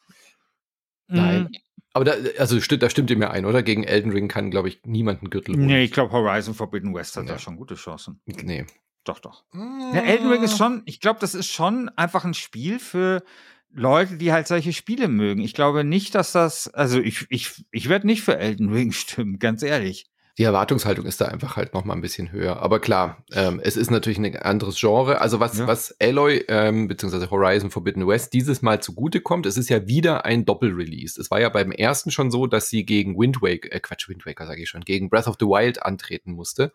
[1.06, 1.42] Nein.
[1.42, 1.48] Mhm.
[1.94, 3.62] Aber da, also da stimmt ihr mir ein, oder?
[3.62, 5.66] Gegen Elden Ring kann, glaube ich, niemand einen Gürtel holen.
[5.66, 7.32] Nee, ich glaube, Horizon Forbidden West hat ja.
[7.32, 8.20] da schon gute Chancen.
[8.26, 8.66] Nee.
[9.04, 9.44] Doch, doch.
[9.52, 9.94] Mm.
[9.94, 13.22] Ja, Elden Ring ist schon, ich glaube, das ist schon einfach ein Spiel für
[13.72, 15.42] Leute, die halt solche Spiele mögen.
[15.42, 19.38] Ich glaube nicht, dass das, also ich, ich, ich werde nicht für Elden Ring stimmen,
[19.38, 20.06] ganz ehrlich.
[20.38, 22.62] Die Erwartungshaltung ist da einfach halt noch mal ein bisschen höher.
[22.62, 25.20] Aber klar, ähm, es ist natürlich ein anderes Genre.
[25.20, 25.66] Also was, ja.
[25.66, 27.26] was Alloy ähm, bzw.
[27.28, 31.20] Horizon Forbidden West dieses Mal zugute kommt, es ist ja wieder ein Doppelrelease.
[31.20, 34.26] Es war ja beim ersten schon so, dass sie gegen Wind Waker, äh Quatsch, Wind
[34.26, 36.72] Waker sage ich schon, gegen Breath of the Wild antreten musste.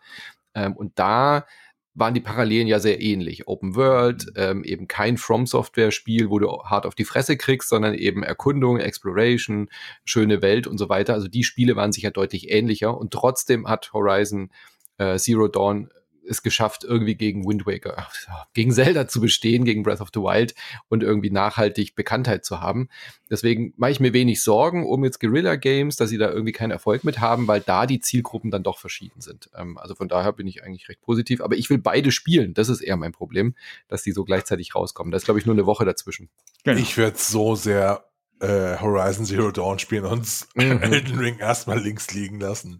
[0.54, 1.46] Ähm, und da
[1.94, 3.46] waren die Parallelen ja sehr ähnlich.
[3.46, 7.68] Open World, ähm, eben kein From Software Spiel, wo du hart auf die Fresse kriegst,
[7.68, 9.68] sondern eben Erkundung, Exploration,
[10.04, 11.14] schöne Welt und so weiter.
[11.14, 14.50] Also die Spiele waren sicher deutlich ähnlicher und trotzdem hat Horizon
[14.98, 15.88] äh, Zero Dawn
[16.28, 18.08] es geschafft, irgendwie gegen Wind Waker,
[18.54, 20.54] gegen Zelda zu bestehen, gegen Breath of the Wild
[20.88, 22.88] und irgendwie nachhaltig Bekanntheit zu haben.
[23.30, 26.70] Deswegen mache ich mir wenig Sorgen um jetzt Guerilla Games, dass sie da irgendwie keinen
[26.70, 29.50] Erfolg mit haben, weil da die Zielgruppen dann doch verschieden sind.
[29.56, 31.40] Ähm, also von daher bin ich eigentlich recht positiv.
[31.40, 32.54] Aber ich will beide spielen.
[32.54, 33.54] Das ist eher mein Problem,
[33.88, 35.10] dass die so gleichzeitig rauskommen.
[35.10, 36.28] Da ist, glaube ich, nur eine Woche dazwischen.
[36.64, 36.78] Genau.
[36.78, 38.04] Ich werde so sehr
[38.40, 40.82] äh, Horizon Zero Dawn spielen und mhm.
[40.82, 42.78] Elden Ring erstmal links liegen lassen.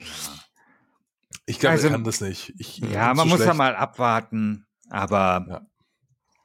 [1.47, 2.55] Ich glaube, also, ich kann das nicht.
[2.59, 5.61] Ich, ja, man muss ja mal abwarten, aber ja.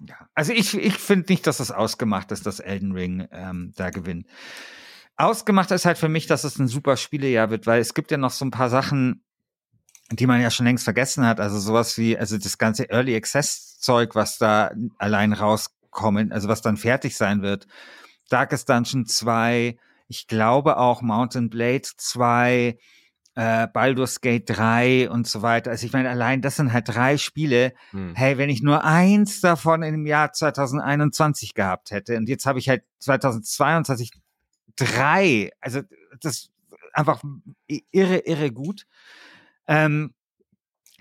[0.08, 0.30] ja.
[0.36, 4.28] Also ich, ich finde nicht, dass es ausgemacht ist, dass Elden Ring ähm, da gewinnt.
[5.15, 8.17] Ausgemacht ist halt für mich, dass es ein super Spielejahr wird, weil es gibt ja
[8.17, 9.23] noch so ein paar Sachen,
[10.12, 11.39] die man ja schon längst vergessen hat.
[11.39, 16.62] Also sowas wie, also das ganze Early Access Zeug, was da allein rauskommen, also was
[16.62, 17.67] dann fertig sein wird.
[18.30, 22.78] Darkest Dungeon 2, ich glaube auch Mountain Blade 2,
[23.35, 25.71] äh, Baldur's Gate 3 und so weiter.
[25.71, 27.73] Also ich meine, allein das sind halt drei Spiele.
[27.91, 28.13] Hm.
[28.15, 32.69] Hey, wenn ich nur eins davon im Jahr 2021 gehabt hätte und jetzt habe ich
[32.69, 34.11] halt 2022
[34.75, 35.81] drei, also
[36.21, 36.49] das
[36.93, 37.23] einfach
[37.91, 38.85] irre, irre gut.
[39.67, 40.13] Ähm,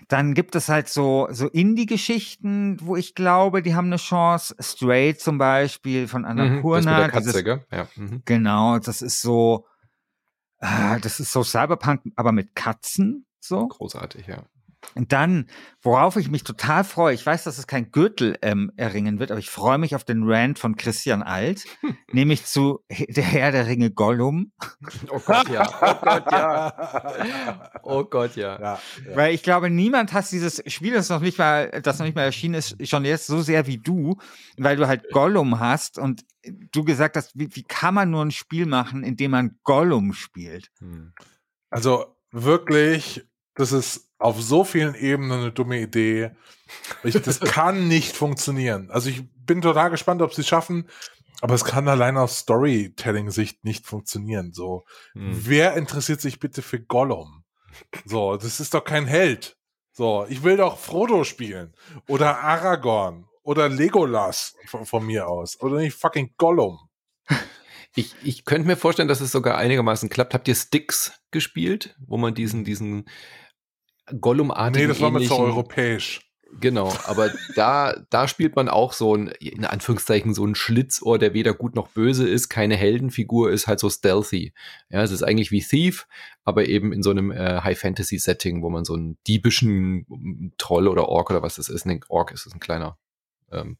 [0.07, 4.55] dann gibt es halt so, so Indie-Geschichten, wo ich glaube, die haben eine Chance.
[4.59, 6.79] Stray zum Beispiel von Annapurna.
[6.81, 7.87] Mhm, das mit der Katze, dieses, ja.
[7.95, 8.21] mhm.
[8.25, 9.67] Genau, das ist so,
[10.59, 13.25] Ah, das ist so Cyberpunk, aber mit Katzen.
[13.39, 13.67] So.
[13.67, 14.43] Großartig, ja.
[14.95, 15.47] Und dann,
[15.81, 19.39] worauf ich mich total freue, ich weiß, dass es kein Gürtel ähm, erringen wird, aber
[19.39, 21.65] ich freue mich auf den Rant von Christian Alt,
[22.11, 24.51] nämlich zu der Herr der Ringe Gollum.
[25.09, 25.67] Oh Gott, ja.
[25.81, 27.71] Oh Gott, ja.
[27.83, 28.59] Oh Gott, ja.
[28.59, 29.15] ja, ja.
[29.15, 32.23] Weil ich glaube, niemand hasst dieses Spiel, das noch nicht mal, das noch nicht mal
[32.23, 34.17] erschienen ist, schon jetzt so sehr wie du,
[34.57, 36.23] weil du halt Gollum hast und
[36.71, 40.13] du gesagt hast, wie, wie kann man nur ein Spiel machen, in dem man Gollum
[40.13, 40.69] spielt?
[40.79, 41.13] Hm.
[41.69, 46.31] Also wirklich, das ist auf so vielen Ebenen eine dumme Idee.
[47.03, 48.91] Ich, das kann nicht funktionieren.
[48.91, 50.87] Also ich bin total gespannt, ob sie es schaffen,
[51.41, 54.53] aber es kann allein aus Storytelling-Sicht nicht funktionieren.
[54.53, 55.31] So, hm.
[55.47, 57.43] wer interessiert sich bitte für Gollum?
[58.05, 59.57] So, das ist doch kein Held.
[59.93, 61.73] So, ich will doch Frodo spielen
[62.07, 66.79] oder Aragorn oder Legolas von, von mir aus oder nicht fucking Gollum.
[67.95, 70.33] Ich, ich könnte mir vorstellen, dass es sogar einigermaßen klappt.
[70.33, 73.09] Habt ihr Sticks gespielt, wo man diesen, diesen
[74.19, 74.87] Gollum-artigen.
[74.87, 76.21] Nee, das war mir zu europäisch.
[76.59, 81.33] Genau, aber da, da spielt man auch so ein, in Anführungszeichen, so ein Schlitzohr, der
[81.35, 84.53] weder gut noch böse ist, keine Heldenfigur, ist halt so stealthy.
[84.89, 86.07] Ja, es ist eigentlich wie Thief,
[86.43, 91.29] aber eben in so einem äh, High-Fantasy-Setting, wo man so einen diebischen Troll oder Ork
[91.29, 92.97] oder was das ist, ein Ork ist, ist ein kleiner
[93.51, 93.77] ähm,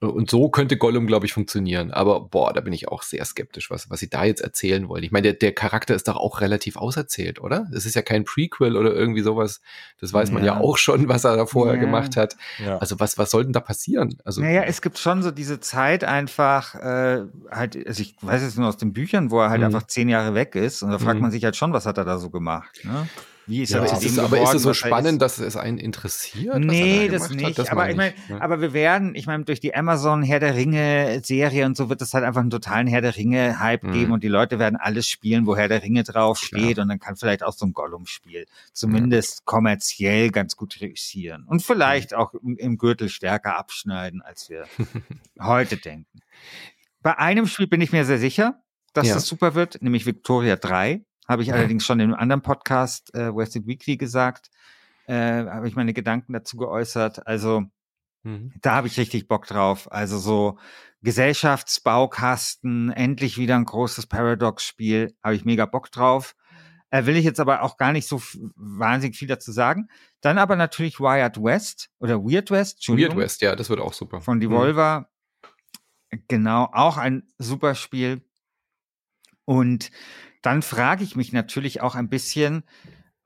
[0.00, 1.90] und so könnte Gollum, glaube ich, funktionieren.
[1.90, 5.04] Aber boah, da bin ich auch sehr skeptisch, was, was sie da jetzt erzählen wollen.
[5.04, 7.68] Ich meine, der, der Charakter ist doch auch relativ auserzählt, oder?
[7.74, 9.60] Es ist ja kein Prequel oder irgendwie sowas.
[10.00, 11.80] Das weiß man ja, ja auch schon, was er da vorher ja.
[11.80, 12.36] gemacht hat.
[12.64, 12.78] Ja.
[12.78, 14.16] Also was, was soll denn da passieren?
[14.24, 18.56] Also, naja, es gibt schon so diese Zeit einfach, äh, halt, also ich weiß es
[18.56, 19.66] nur aus den Büchern, wo er halt mhm.
[19.66, 20.82] einfach zehn Jahre weg ist.
[20.82, 21.22] Und da fragt mhm.
[21.22, 22.80] man sich halt schon, was hat er da so gemacht.
[22.84, 23.06] Ne?
[23.50, 26.56] Wie ist ja, ist aber ist es so spannend, dass es einen interessiert?
[26.60, 27.58] Nee, da das nicht.
[27.58, 28.40] Das aber ich meine, ne?
[28.40, 32.00] aber wir werden, ich meine, durch die Amazon Herr der Ringe Serie und so wird
[32.00, 33.92] es halt einfach einen totalen Herr der Ringe Hype mhm.
[33.92, 36.84] geben und die Leute werden alles spielen, wo Herr der Ringe drauf steht ja.
[36.84, 39.44] und dann kann vielleicht auch so ein Gollum-Spiel zumindest mhm.
[39.46, 42.18] kommerziell ganz gut reüssieren und vielleicht mhm.
[42.18, 44.66] auch im Gürtel stärker abschneiden, als wir
[45.40, 46.20] heute denken.
[47.02, 49.14] Bei einem Spiel bin ich mir sehr sicher, dass ja.
[49.14, 51.04] das super wird, nämlich Victoria 3.
[51.30, 54.50] Habe ich allerdings schon in einem anderen Podcast, äh, Wested Weekly, gesagt.
[55.06, 57.24] äh, habe ich meine Gedanken dazu geäußert.
[57.24, 57.62] Also
[58.24, 58.52] mhm.
[58.60, 59.90] da habe ich richtig Bock drauf.
[59.92, 60.58] Also so
[61.02, 66.34] Gesellschaftsbaukasten, endlich wieder ein großes Paradox-Spiel, habe ich mega Bock drauf.
[66.90, 68.20] Äh, will ich jetzt aber auch gar nicht so
[68.56, 69.88] wahnsinnig viel dazu sagen.
[70.22, 72.88] Dann aber natürlich Wired West oder Weird West.
[72.88, 74.20] Weird West, ja, das wird auch super.
[74.20, 75.08] Von Devolver.
[76.10, 76.24] Mhm.
[76.26, 78.24] Genau, auch ein super Spiel.
[79.44, 79.92] Und
[80.42, 82.64] dann frage ich mich natürlich auch ein bisschen,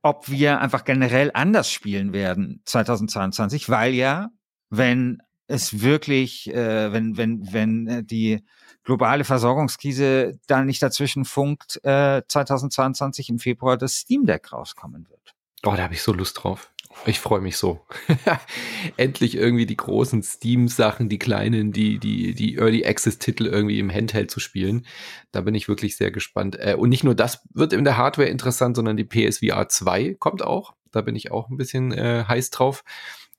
[0.02, 4.30] ob wir einfach generell anders spielen werden 2022, weil ja,
[4.68, 8.44] wenn es wirklich, äh, wenn, wenn, wenn äh, die
[8.82, 15.34] globale Versorgungskrise da nicht dazwischen funkt, äh, 2022 im Februar das Steam Deck rauskommen wird.
[15.64, 16.73] Oh, da habe ich so Lust drauf.
[17.06, 17.86] Ich freue mich so.
[18.96, 24.30] Endlich irgendwie die großen Steam-Sachen, die kleinen, die, die, die Early Access-Titel irgendwie im Handheld
[24.30, 24.86] zu spielen.
[25.32, 26.56] Da bin ich wirklich sehr gespannt.
[26.58, 30.42] Äh, und nicht nur das wird in der Hardware interessant, sondern die PSVR 2 kommt
[30.42, 30.74] auch.
[30.92, 32.84] Da bin ich auch ein bisschen äh, heiß drauf.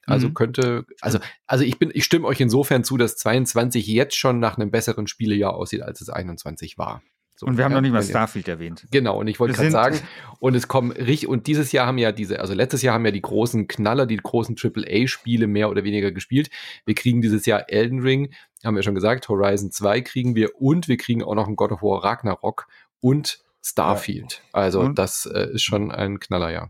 [0.05, 0.33] Also mhm.
[0.35, 4.57] könnte, also, also ich bin, ich stimme euch insofern zu, dass 22 jetzt schon nach
[4.57, 7.01] einem besseren Spielejahr aussieht, als es 21 war.
[7.37, 8.85] So, und wir haben ja, noch nicht mal Starfield erwähnt.
[8.91, 9.99] Genau, und ich wollte gerade sagen,
[10.39, 13.11] und es kommen richtig, und dieses Jahr haben ja diese, also letztes Jahr haben ja
[13.11, 16.49] die großen Knaller, die großen AAA-Spiele mehr oder weniger gespielt.
[16.85, 20.87] Wir kriegen dieses Jahr Elden Ring, haben wir schon gesagt, Horizon 2 kriegen wir und
[20.87, 22.67] wir kriegen auch noch ein God of War Ragnarok
[23.01, 24.41] und Starfield.
[24.53, 24.97] Also und?
[24.97, 26.69] das äh, ist schon ein Knaller, ja.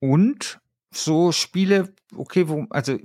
[0.00, 0.58] Und
[0.96, 2.98] so Spiele, okay, wo, also,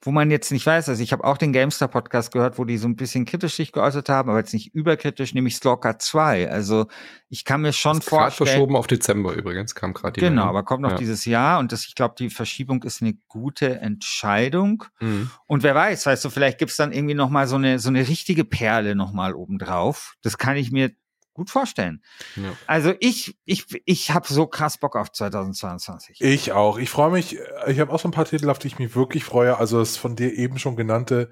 [0.00, 2.78] wo man jetzt nicht weiß, also ich habe auch den Gamestar Podcast gehört, wo die
[2.78, 6.50] so ein bisschen kritisch sich geäußert haben, aber jetzt nicht überkritisch, nämlich Stalker 2.
[6.50, 6.86] Also,
[7.28, 8.48] ich kann mir schon das vorstellen.
[8.48, 10.96] verschoben auf Dezember übrigens, kam gerade Genau, aber kommt noch ja.
[10.96, 14.84] dieses Jahr und das, ich glaube, die Verschiebung ist eine gute Entscheidung.
[15.00, 15.30] Mhm.
[15.46, 18.06] Und wer weiß, weißt du, vielleicht gibt's dann irgendwie noch mal so eine, so eine
[18.08, 20.14] richtige Perle noch mal obendrauf.
[20.22, 20.92] Das kann ich mir
[21.34, 22.02] gut vorstellen.
[22.36, 22.52] Ja.
[22.66, 26.20] Also ich, ich, ich habe so krass Bock auf 2022.
[26.20, 26.78] Ich auch.
[26.78, 29.24] Ich freue mich, ich habe auch so ein paar Titel, auf die ich mich wirklich
[29.24, 29.58] freue.
[29.58, 31.30] Also das von dir eben schon genannte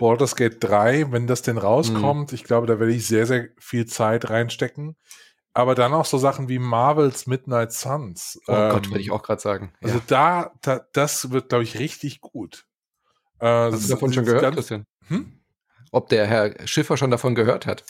[0.00, 2.34] Baldur's Gate 3, wenn das denn rauskommt, mhm.
[2.34, 4.96] ich glaube, da werde ich sehr, sehr viel Zeit reinstecken.
[5.52, 8.40] Aber dann auch so Sachen wie Marvels Midnight Suns.
[8.46, 9.72] Oh ähm, Gott, würde ich auch gerade sagen.
[9.82, 10.04] Also ja.
[10.06, 12.66] da, da, das wird, glaube ich, richtig gut.
[13.40, 14.86] Äh, Hast du davon schon gehört, Christian?
[15.08, 15.40] Hm?
[15.92, 17.84] Ob der Herr Schiffer schon davon gehört hat?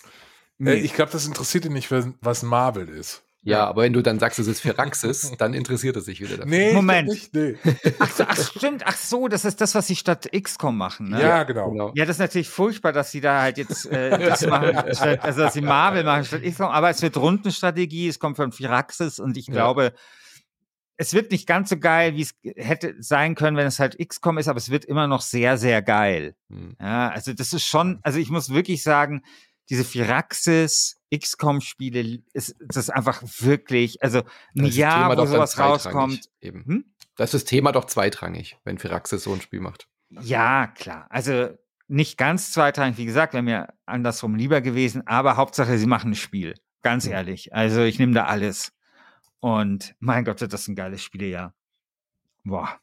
[0.61, 0.75] Nee.
[0.75, 3.23] Ich glaube, das interessiert ihn nicht, was Marvel ist.
[3.42, 6.51] Ja, aber wenn du dann sagst, es ist Firaxis, dann interessiert es sich wieder dafür.
[6.51, 7.09] Nee, Moment.
[7.09, 7.57] Nicht, nee.
[7.99, 8.83] ach, so, ach, stimmt.
[8.85, 11.09] Ach so, das ist das, was sie statt XCOM machen.
[11.09, 11.23] Ne?
[11.23, 11.70] Ja, genau.
[11.70, 11.92] genau.
[11.94, 15.40] Ja, das ist natürlich furchtbar, dass sie da halt jetzt äh, das machen, statt, also
[15.40, 16.68] dass sie Marvel machen statt XCOM.
[16.68, 19.90] Aber es wird Rundenstrategie, es kommt von Firaxis und ich glaube, ja.
[20.99, 24.37] es wird nicht ganz so geil, wie es hätte sein können, wenn es halt XCOM
[24.37, 26.35] ist, aber es wird immer noch sehr, sehr geil.
[26.51, 26.77] Hm.
[26.79, 29.23] Ja, also das ist schon, also ich muss wirklich sagen,
[29.70, 34.18] diese Firaxis, XCOM-Spiele, ist das einfach wirklich, also
[34.56, 36.28] ein das Jahr, wo sowas rauskommt.
[36.40, 36.64] Eben.
[36.66, 36.85] Hm?
[37.16, 39.88] Das ist das Thema doch zweitrangig, wenn Firaxis so ein Spiel macht.
[40.11, 41.06] Ja, klar.
[41.09, 41.50] Also
[41.87, 46.16] nicht ganz zweitrangig, wie gesagt, wäre mir andersrum lieber gewesen, aber Hauptsache, sie machen ein
[46.16, 46.54] Spiel.
[46.83, 47.12] Ganz mhm.
[47.12, 47.54] ehrlich.
[47.54, 48.72] Also ich nehme da alles.
[49.38, 51.54] Und mein Gott, das ist ein geiles Spielejahr.
[52.44, 52.80] Boah.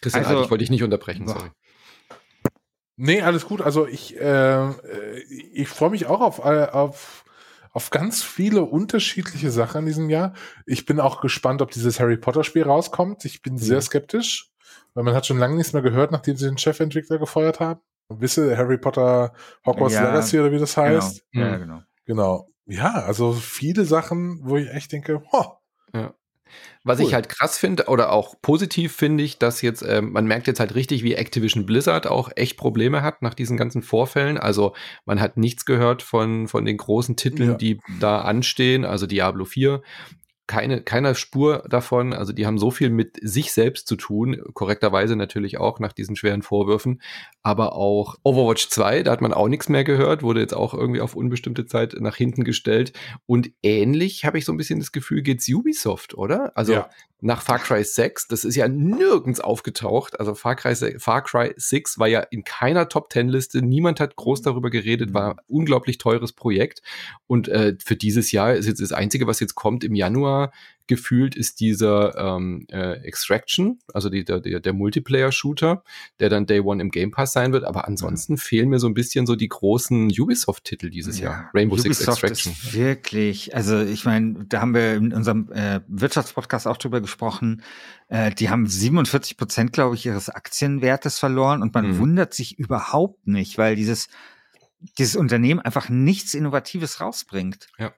[0.00, 1.38] Christian, also, ich wollte dich nicht unterbrechen, boah.
[1.38, 1.50] sorry.
[2.96, 3.60] Nee, alles gut.
[3.60, 4.70] Also ich, äh,
[5.52, 7.24] ich freue mich auch auf, äh, auf,
[7.72, 10.34] auf ganz viele unterschiedliche Sachen in diesem Jahr.
[10.64, 13.24] Ich bin auch gespannt, ob dieses Harry Potter Spiel rauskommt.
[13.24, 13.58] Ich bin mhm.
[13.58, 14.52] sehr skeptisch,
[14.94, 17.80] weil man hat schon lange nichts mehr gehört, nachdem sie den Chefentwickler gefeuert haben.
[18.08, 19.32] Wisse Harry Potter
[19.66, 20.86] Hogwarts ja, Legacy oder wie das genau.
[20.86, 21.24] heißt.
[21.32, 21.46] Genau.
[21.46, 21.82] Ja, genau.
[22.06, 22.48] Genau.
[22.66, 25.58] Ja, also viele Sachen, wo ich echt denke, ja.
[26.84, 27.06] Was cool.
[27.06, 30.60] ich halt krass finde oder auch positiv finde ich, dass jetzt, äh, man merkt jetzt
[30.60, 34.36] halt richtig, wie Activision Blizzard auch echt Probleme hat nach diesen ganzen Vorfällen.
[34.36, 34.74] Also
[35.06, 37.56] man hat nichts gehört von, von den großen Titeln, ja.
[37.56, 39.82] die da anstehen, also Diablo 4
[40.46, 42.12] keine, keiner Spur davon.
[42.12, 46.16] Also die haben so viel mit sich selbst zu tun, korrekterweise natürlich auch nach diesen
[46.16, 47.00] schweren Vorwürfen.
[47.42, 51.00] Aber auch Overwatch 2, da hat man auch nichts mehr gehört, wurde jetzt auch irgendwie
[51.00, 52.92] auf unbestimmte Zeit nach hinten gestellt.
[53.26, 56.52] Und ähnlich habe ich so ein bisschen das Gefühl, geht's Ubisoft, oder?
[56.56, 56.90] Also ja.
[57.20, 60.20] nach Far Cry 6, das ist ja nirgends aufgetaucht.
[60.20, 63.62] Also Far Cry, Far Cry 6 war ja in keiner Top 10 Liste.
[63.62, 66.82] Niemand hat groß darüber geredet, war ein unglaublich teures Projekt.
[67.26, 70.33] Und äh, für dieses Jahr ist jetzt das Einzige, was jetzt kommt im Januar,
[70.86, 75.82] gefühlt ist dieser ähm, äh, Extraction, also die, der, der Multiplayer-Shooter,
[76.20, 77.64] der dann Day One im Game Pass sein wird.
[77.64, 78.38] Aber ansonsten mhm.
[78.38, 81.50] fehlen mir so ein bisschen so die großen Ubisoft-Titel dieses ja, Jahr.
[81.54, 82.52] Rainbow Ubisoft Six Extraction.
[82.52, 87.62] Ist wirklich, also ich meine, da haben wir in unserem äh, Wirtschaftspodcast auch drüber gesprochen.
[88.08, 91.98] Äh, die haben 47 Prozent, glaube ich, ihres Aktienwertes verloren und man mhm.
[91.98, 94.08] wundert sich überhaupt nicht, weil dieses
[94.98, 97.68] dieses Unternehmen einfach nichts Innovatives rausbringt.
[97.78, 97.94] Ja.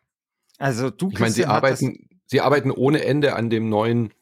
[0.58, 4.12] Also du, ich meine, sie arbeiten, sie arbeiten ohne Ende an dem neuen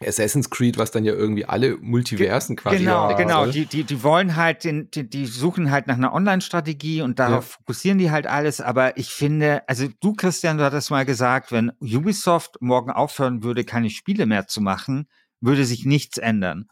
[0.00, 3.46] Assassin's Creed, was dann ja irgendwie alle Multiversen quasi Genau, ja, genau.
[3.46, 7.50] Die, die, die wollen halt, den, die, die suchen halt nach einer Online-Strategie und darauf
[7.50, 7.56] ja.
[7.58, 8.60] fokussieren die halt alles.
[8.60, 13.62] Aber ich finde, also du, Christian, du hattest mal gesagt, wenn Ubisoft morgen aufhören würde,
[13.64, 15.06] keine Spiele mehr zu machen,
[15.40, 16.68] würde sich nichts ändern.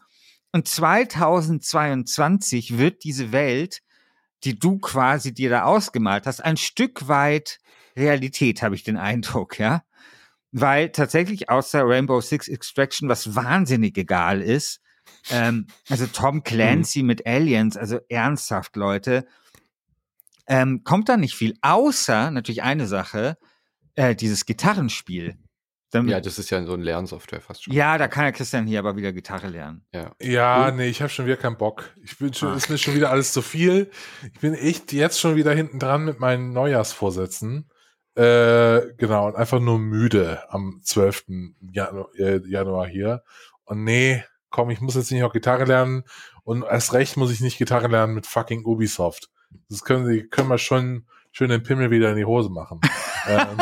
[0.51, 3.79] Und 2022 wird diese Welt,
[4.43, 7.59] die du quasi dir da ausgemalt hast, ein Stück weit
[7.95, 9.83] Realität, habe ich den Eindruck, ja
[10.53, 14.79] weil tatsächlich außer Rainbow Six Extraction, was wahnsinnig egal ist,
[15.29, 17.07] ähm, also Tom Clancy mhm.
[17.07, 19.25] mit Aliens, also ernsthaft, Leute,
[20.47, 23.37] ähm, kommt da nicht viel, außer natürlich eine Sache,
[23.95, 25.37] äh, dieses Gitarrenspiel.
[25.89, 27.73] Dann, ja, das ist ja so ein Lernsoftware fast schon.
[27.73, 29.85] Ja, da kann ja Christian hier aber wieder Gitarre lernen.
[29.93, 31.91] Ja, ja nee, ich habe schon wieder keinen Bock.
[32.03, 32.55] Ich bin schon, ah.
[32.55, 33.91] ist mir schon wieder alles zu viel.
[34.33, 37.69] Ich bin echt jetzt schon wieder hinten dran mit meinen Neujahrsvorsätzen.
[38.15, 41.25] Äh, genau, und einfach nur müde am 12.
[41.71, 43.23] Janu äh, Januar hier.
[43.65, 46.03] Und nee, komm, ich muss jetzt nicht noch Gitarre lernen
[46.43, 49.29] und erst recht muss ich nicht Gitarre lernen mit fucking Ubisoft.
[49.69, 52.79] Das können sie, können wir schon schön den Pimmel wieder in die Hose machen.
[53.27, 53.57] ähm.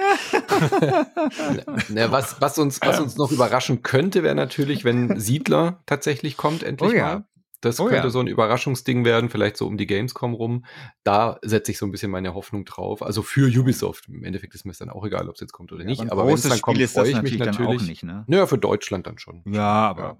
[1.94, 6.62] ja, was, was, uns, was uns noch überraschen könnte, wäre natürlich, wenn Siedler tatsächlich kommt,
[6.62, 7.24] endlich oh ja.
[7.60, 8.10] Das oh, könnte ja.
[8.10, 10.64] so ein Überraschungsding werden, vielleicht so um die Gamescom rum.
[11.04, 13.02] Da setze ich so ein bisschen meine Hoffnung drauf.
[13.02, 14.08] Also für Ubisoft.
[14.08, 16.02] Im Endeffekt ist mir es dann auch egal, ob es jetzt kommt oder nicht.
[16.02, 17.86] Ja, aber, aber wenn es dann kommt, freue ich mich natürlich.
[17.86, 18.24] Nicht, ne?
[18.26, 19.42] Naja, für Deutschland dann schon.
[19.46, 20.02] Ja, aber.
[20.02, 20.18] Ja.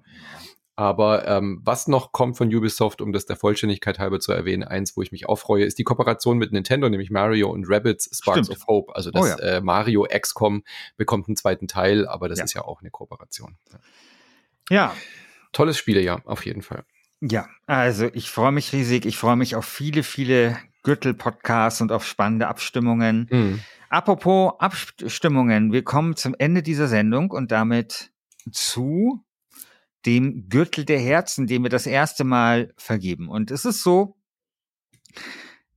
[0.76, 4.96] Aber ähm, was noch kommt von Ubisoft, um das der Vollständigkeit halber zu erwähnen, eins,
[4.96, 8.46] wo ich mich auch freue, ist die Kooperation mit Nintendo, nämlich Mario und Rabbids Sparks
[8.46, 8.62] Stimmt.
[8.62, 8.96] of Hope.
[8.96, 9.36] Also das oh, ja.
[9.36, 10.62] äh, Mario XCOM
[10.96, 12.44] bekommt einen zweiten Teil, aber das ja.
[12.46, 13.58] ist ja auch eine Kooperation.
[14.70, 14.94] Ja.
[15.52, 16.84] Tolles Spiel, ja, auf jeden Fall.
[17.20, 19.04] Ja, also ich freue mich riesig.
[19.04, 23.28] Ich freue mich auf viele, viele Gürtel-Podcasts und auf spannende Abstimmungen.
[23.30, 23.60] Mhm.
[23.90, 28.12] Apropos Abstimmungen, wir kommen zum Ende dieser Sendung und damit
[28.50, 29.24] zu
[30.06, 33.28] dem Gürtel der Herzen, den wir das erste Mal vergeben.
[33.28, 34.16] Und es ist so,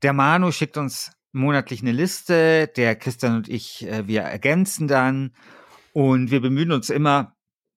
[0.01, 5.35] der Manu schickt uns monatlich eine Liste, der Christian und ich, äh, wir ergänzen dann
[5.91, 7.35] und wir bemühen uns immer,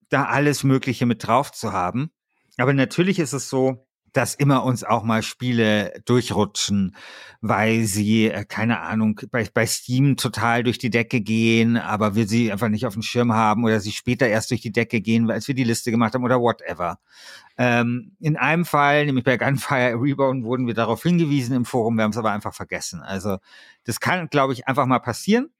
[0.09, 2.11] da alles Mögliche mit drauf zu haben.
[2.57, 6.95] Aber natürlich ist es so, dass immer uns auch mal Spiele durchrutschen,
[7.41, 12.27] weil sie, äh, keine Ahnung, bei, bei Steam total durch die Decke gehen, aber wir
[12.27, 15.29] sie einfach nicht auf dem Schirm haben oder sie später erst durch die Decke gehen,
[15.29, 16.99] als wir die Liste gemacht haben oder whatever.
[17.57, 22.03] Ähm, in einem Fall, nämlich bei Gunfire Rebound, wurden wir darauf hingewiesen im Forum, wir
[22.03, 23.01] haben es aber einfach vergessen.
[23.01, 23.37] Also
[23.83, 25.51] das kann, glaube ich, einfach mal passieren.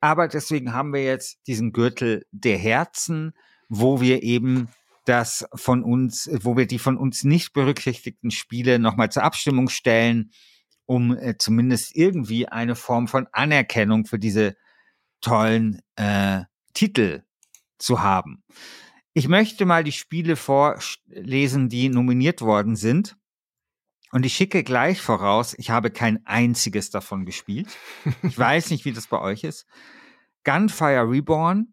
[0.00, 3.34] Aber deswegen haben wir jetzt diesen Gürtel der Herzen,
[3.68, 4.68] wo wir eben
[5.10, 10.30] das von uns, wo wir die von uns nicht berücksichtigten Spiele nochmal zur Abstimmung stellen,
[10.86, 14.56] um äh, zumindest irgendwie eine Form von Anerkennung für diese
[15.20, 16.42] tollen äh,
[16.74, 17.24] Titel
[17.76, 18.44] zu haben.
[19.12, 23.16] Ich möchte mal die Spiele vorlesen, die nominiert worden sind.
[24.12, 27.68] Und ich schicke gleich voraus, ich habe kein einziges davon gespielt.
[28.22, 29.66] Ich weiß nicht, wie das bei euch ist.
[30.44, 31.72] Gunfire Reborn,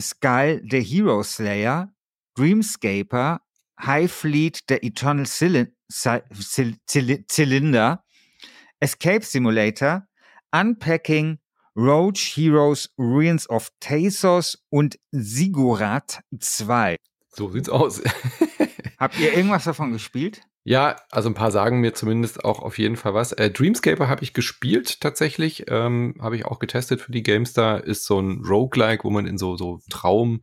[0.00, 1.91] Skull the Hero Slayer,
[2.34, 3.40] Dreamscaper,
[3.80, 5.72] High Fleet, der Eternal Cylinder,
[8.80, 10.06] Escape Simulator,
[10.52, 11.38] Unpacking,
[11.76, 16.96] Roach Heroes, Ruins of Thasos und Sigurat 2.
[17.30, 18.02] So sieht's aus.
[18.98, 20.42] Habt ihr irgendwas davon gespielt?
[20.64, 23.32] Ja, also ein paar sagen mir zumindest auch auf jeden Fall was.
[23.32, 27.82] Äh, Dreamscaper habe ich gespielt tatsächlich, ähm, habe ich auch getestet für die GameStar.
[27.82, 30.42] Ist so ein Roguelike, wo man in so so Traum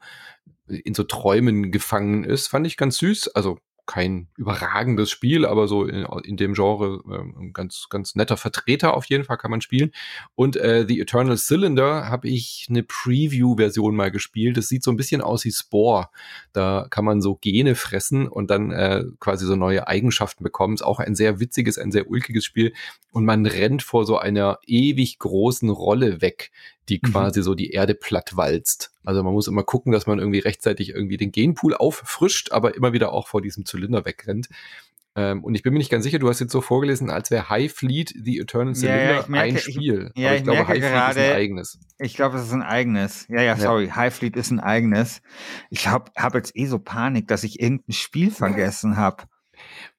[0.70, 2.48] in so Träumen gefangen ist.
[2.48, 3.30] Fand ich ganz süß.
[3.30, 8.38] Also kein überragendes Spiel, aber so in, in dem Genre äh, ein ganz, ganz netter
[8.38, 9.90] Vertreter auf jeden Fall kann man spielen.
[10.36, 14.58] Und äh, The Eternal Cylinder habe ich eine Preview-Version mal gespielt.
[14.58, 16.10] Das sieht so ein bisschen aus wie Spore.
[16.54, 20.76] Da kann man so Gene fressen und dann äh, quasi so neue Eigenschaften bekommen.
[20.76, 22.74] Ist auch ein sehr witziges, ein sehr ulkiges Spiel.
[23.12, 26.52] Und man rennt vor so einer ewig großen Rolle weg,
[26.90, 27.12] die mhm.
[27.12, 28.92] quasi so die Erde platt walzt.
[29.04, 32.94] Also man muss immer gucken, dass man irgendwie rechtzeitig irgendwie den Genpool auffrischt, aber immer
[32.94, 34.50] wieder auch vor diesem Zylinder wegrennt.
[35.16, 37.50] Ähm, und ich bin mir nicht ganz sicher, du hast jetzt so vorgelesen, als wäre
[37.50, 40.12] High Fleet The Eternal Cylinder ja, ja, merke, ein Spiel.
[40.14, 41.80] Ich, ja, aber ich, ich glaube, High gerade, Fleet ist ein eigenes.
[41.98, 43.28] Ich glaube, es ist ein eigenes.
[43.28, 43.86] Ja, ja, sorry.
[43.88, 43.96] Ja.
[43.96, 45.22] High Fleet ist ein eigenes.
[45.70, 49.24] Ich habe hab jetzt eh so Panik, dass ich irgendein Spiel vergessen habe.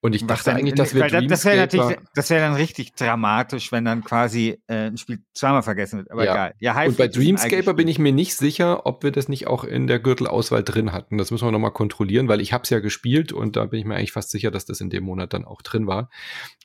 [0.01, 1.27] Und ich dachte dann, eigentlich, dass wir Dreamscaper...
[1.29, 5.63] Das wäre natürlich, das wäre dann richtig dramatisch, wenn dann quasi äh, ein Spiel zweimal
[5.63, 6.11] vergessen wird.
[6.11, 6.33] Aber ja.
[6.33, 6.55] egal.
[6.59, 9.65] Ja, High Und bei Dreamscaper bin ich mir nicht sicher, ob wir das nicht auch
[9.65, 11.19] in der Gürtelauswahl drin hatten.
[11.19, 13.85] Das müssen wir nochmal kontrollieren, weil ich habe es ja gespielt und da bin ich
[13.85, 16.11] mir eigentlich fast sicher, dass das in dem Monat dann auch drin war.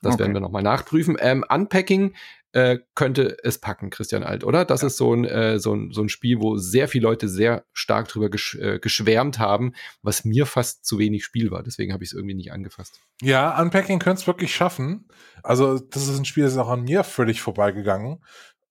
[0.01, 0.23] Das okay.
[0.23, 1.17] werden wir nochmal nachprüfen.
[1.19, 2.13] Ähm, Unpacking
[2.55, 4.63] äh, könnte es packen, Christian Alt, oder?
[4.63, 4.87] Das ja.
[4.87, 8.07] ist so ein, äh, so, ein, so ein Spiel, wo sehr viele Leute sehr stark
[8.07, 11.63] drüber gesch äh, geschwärmt haben, was mir fast zu wenig Spiel war.
[11.63, 13.01] Deswegen habe ich es irgendwie nicht angefasst.
[13.21, 15.09] Ja, Unpacking könnte es wirklich schaffen.
[15.43, 18.23] Also, das ist ein Spiel, das ist auch an mir völlig vorbeigegangen.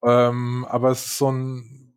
[0.02, 1.92] Ähm, aber es ist so ein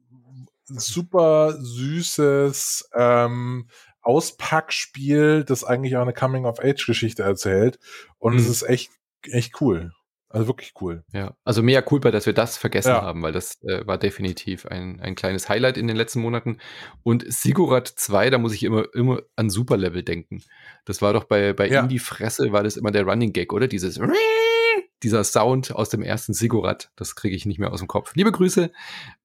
[0.66, 3.70] super süßes ähm,
[4.02, 7.80] Auspackspiel, das eigentlich auch eine Coming-of-Age-Geschichte erzählt.
[8.18, 8.40] Und mhm.
[8.40, 8.92] es ist echt,
[9.32, 9.94] echt cool.
[10.30, 11.04] Also wirklich cool.
[11.14, 13.02] Ja, also mehr culpa, dass wir das vergessen ja.
[13.02, 16.58] haben, weil das äh, war definitiv ein, ein kleines Highlight in den letzten Monaten.
[17.04, 20.44] Und Sigurat 2, da muss ich immer, immer an Superlevel denken.
[20.84, 21.82] Das war doch bei, bei ja.
[21.82, 23.68] Indie Fresse, war das immer der Running Gag, oder?
[23.68, 24.00] Dieses
[25.04, 28.14] dieser Sound aus dem ersten Sigurat, das kriege ich nicht mehr aus dem Kopf.
[28.16, 28.72] Liebe Grüße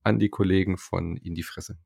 [0.04, 1.78] an die Kollegen von Indie Fresse.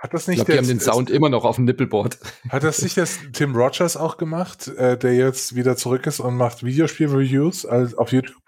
[0.00, 2.18] Hat das nicht ich glaub, die haben den Sound immer noch auf dem Nippelboard.
[2.48, 6.38] Hat das nicht das Tim Rogers auch gemacht, äh, der jetzt wieder zurück ist und
[6.38, 8.39] macht Videospiel-Reviews auf YouTube?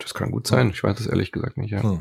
[0.00, 0.70] Das kann gut sein.
[0.70, 1.82] Ich weiß es ehrlich gesagt nicht, ja.
[1.82, 2.00] Hm.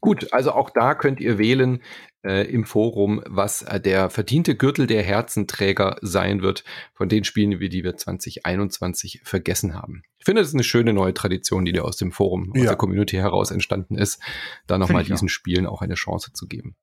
[0.00, 1.82] Gut, also auch da könnt ihr wählen
[2.24, 7.60] äh, im Forum, was äh, der verdiente Gürtel der Herzenträger sein wird von den Spielen,
[7.60, 10.02] wie die wir 2021 vergessen haben.
[10.18, 12.68] Ich finde, das ist eine schöne neue Tradition, die da aus dem Forum, aus ja.
[12.68, 14.20] der Community heraus entstanden ist,
[14.66, 15.30] da nochmal diesen auch.
[15.30, 16.76] Spielen auch eine Chance zu geben.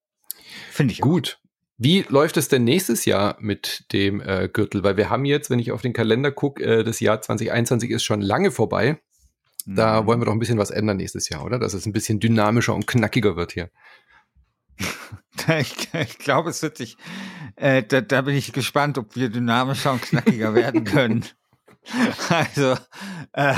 [0.70, 1.40] Finde ich gut.
[1.78, 4.84] Wie läuft es denn nächstes Jahr mit dem äh, Gürtel?
[4.84, 8.04] Weil wir haben jetzt, wenn ich auf den Kalender gucke, äh, das Jahr 2021 ist
[8.04, 9.00] schon lange vorbei.
[9.68, 10.08] Da mhm.
[10.08, 11.60] wollen wir doch ein bisschen was ändern nächstes Jahr, oder?
[11.60, 13.70] Dass es ein bisschen dynamischer und knackiger wird hier.
[15.60, 16.98] ich, ich glaube, es wird sich,
[17.56, 21.26] äh, da, da bin ich gespannt, ob wir dynamischer und knackiger werden können.
[22.30, 22.78] Also,
[23.34, 23.56] äh,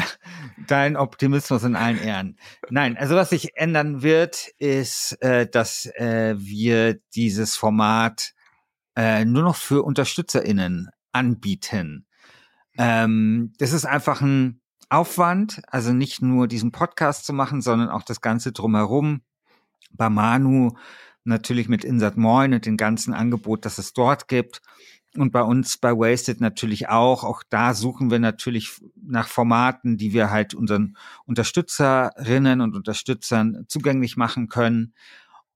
[0.68, 2.38] dein Optimismus in allen Ehren.
[2.70, 8.34] Nein, also was sich ändern wird, ist, äh, dass äh, wir dieses Format
[8.96, 12.06] äh, nur noch für UnterstützerInnen anbieten.
[12.78, 18.04] Ähm, das ist einfach ein Aufwand, also nicht nur diesen Podcast zu machen, sondern auch
[18.04, 19.22] das Ganze drumherum.
[19.92, 20.72] Bei Manu
[21.24, 24.62] natürlich mit Insert Moin und dem ganzen Angebot, das es dort gibt
[25.16, 27.24] und bei uns bei Wasted natürlich auch.
[27.24, 34.18] Auch da suchen wir natürlich nach Formaten, die wir halt unseren Unterstützerinnen und Unterstützern zugänglich
[34.18, 34.94] machen können.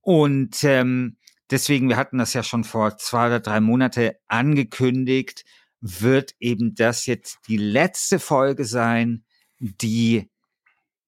[0.02, 1.18] Und ähm,
[1.52, 5.46] deswegen, wir hatten das ja schon vor zwei oder drei Monate angekündigt,
[5.82, 9.24] wird eben das jetzt die letzte Folge sein,
[9.60, 10.32] die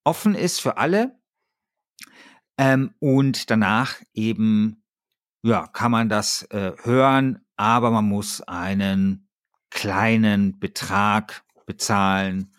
[0.03, 1.17] offen ist für alle.
[2.57, 4.83] Ähm, und danach eben,
[5.43, 9.27] ja, kann man das äh, hören, aber man muss einen
[9.69, 12.51] kleinen Betrag bezahlen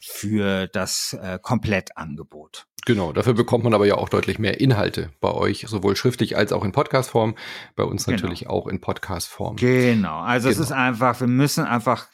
[0.00, 2.66] für das äh, Komplettangebot.
[2.86, 6.52] Genau, dafür bekommt man aber ja auch deutlich mehr Inhalte bei euch, sowohl schriftlich als
[6.52, 7.34] auch in Podcastform.
[7.76, 8.16] Bei uns genau.
[8.16, 9.56] natürlich auch in Podcastform.
[9.56, 10.60] Genau, also genau.
[10.60, 12.08] es ist einfach, wir müssen einfach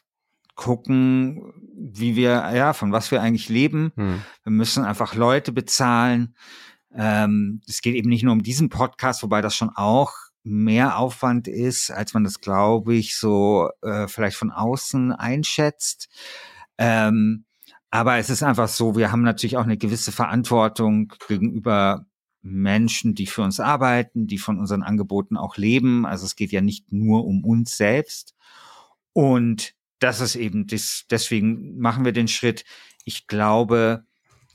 [0.55, 3.93] gucken, wie wir, ja, von was wir eigentlich leben.
[3.97, 4.23] Hm.
[4.45, 6.37] Wir müssen einfach Leute bezahlen.
[6.95, 10.13] Ähm, es geht eben nicht nur um diesen Podcast, wobei das schon auch
[10.43, 16.09] mehr Aufwand ist, als man das, glaube ich, so äh, vielleicht von außen einschätzt.
[16.79, 17.45] Ähm,
[17.91, 22.07] aber es ist einfach so, wir haben natürlich auch eine gewisse Verantwortung gegenüber
[22.43, 26.07] Menschen, die für uns arbeiten, die von unseren Angeboten auch leben.
[26.07, 28.35] Also es geht ja nicht nur um uns selbst.
[29.13, 32.65] Und das ist eben, das, deswegen machen wir den Schritt.
[33.05, 34.05] Ich glaube,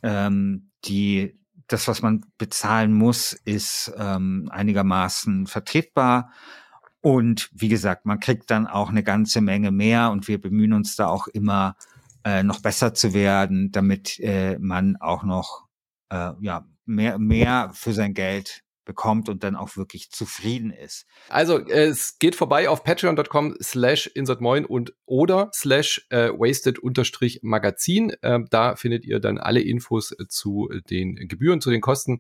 [0.02, 1.38] ähm, die,
[1.68, 6.32] das, was man bezahlen muss, ist ähm, einigermaßen vertretbar.
[7.02, 10.96] Und wie gesagt, man kriegt dann auch eine ganze Menge mehr und wir bemühen uns
[10.96, 11.76] da auch immer
[12.24, 15.68] äh, noch besser zu werden, damit äh, man auch noch
[16.10, 21.06] äh, ja, mehr, mehr für sein Geld bekommt und dann auch wirklich zufrieden ist.
[21.30, 28.12] Also es geht vorbei auf patreon.com slash insertmoin und oder slash äh, wasted unterstrich Magazin.
[28.22, 32.20] Äh, da findet ihr dann alle Infos äh, zu den Gebühren, zu den Kosten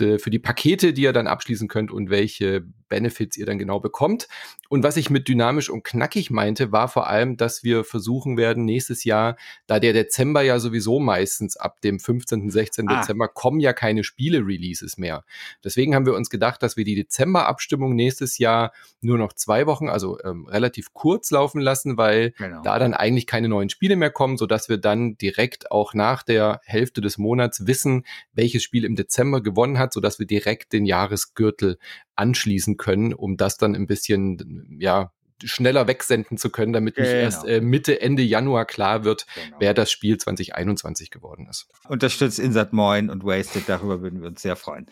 [0.00, 4.28] für die Pakete, die ihr dann abschließen könnt und welche Benefits ihr dann genau bekommt.
[4.68, 8.64] Und was ich mit dynamisch und knackig meinte, war vor allem, dass wir versuchen werden,
[8.64, 9.36] nächstes Jahr,
[9.66, 12.88] da der Dezember ja sowieso meistens ab dem 15., 16.
[12.88, 13.00] Ah.
[13.00, 15.24] Dezember kommen ja keine Spiele-Releases mehr.
[15.62, 19.88] Deswegen haben wir uns gedacht, dass wir die Dezember-Abstimmung nächstes Jahr nur noch zwei Wochen,
[19.88, 22.62] also ähm, relativ kurz laufen lassen, weil genau.
[22.62, 26.60] da dann eigentlich keine neuen Spiele mehr kommen, sodass wir dann direkt auch nach der
[26.64, 31.78] Hälfte des Monats wissen, welches Spiel im Dezember gewonnen hat, sodass wir direkt den Jahresgürtel
[32.14, 35.12] anschließen können, um das dann ein bisschen, ja,
[35.44, 37.08] schneller wegsenden zu können, damit genau.
[37.08, 39.56] nicht erst äh, Mitte, Ende Januar klar wird, genau.
[39.60, 41.66] wer das Spiel 2021 geworden ist.
[41.88, 44.86] Unterstützt Insert Moin und Wasted, darüber würden wir uns sehr freuen.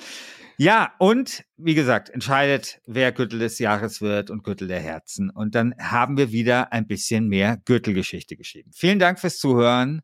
[0.56, 5.30] Ja, und wie gesagt, entscheidet, wer Gürtel des Jahres wird und Gürtel der Herzen.
[5.30, 8.70] Und dann haben wir wieder ein bisschen mehr Gürtelgeschichte geschrieben.
[8.72, 10.02] Vielen Dank fürs Zuhören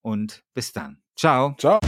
[0.00, 1.02] und bis dann.
[1.14, 1.54] Ciao.
[1.58, 1.78] Ciao.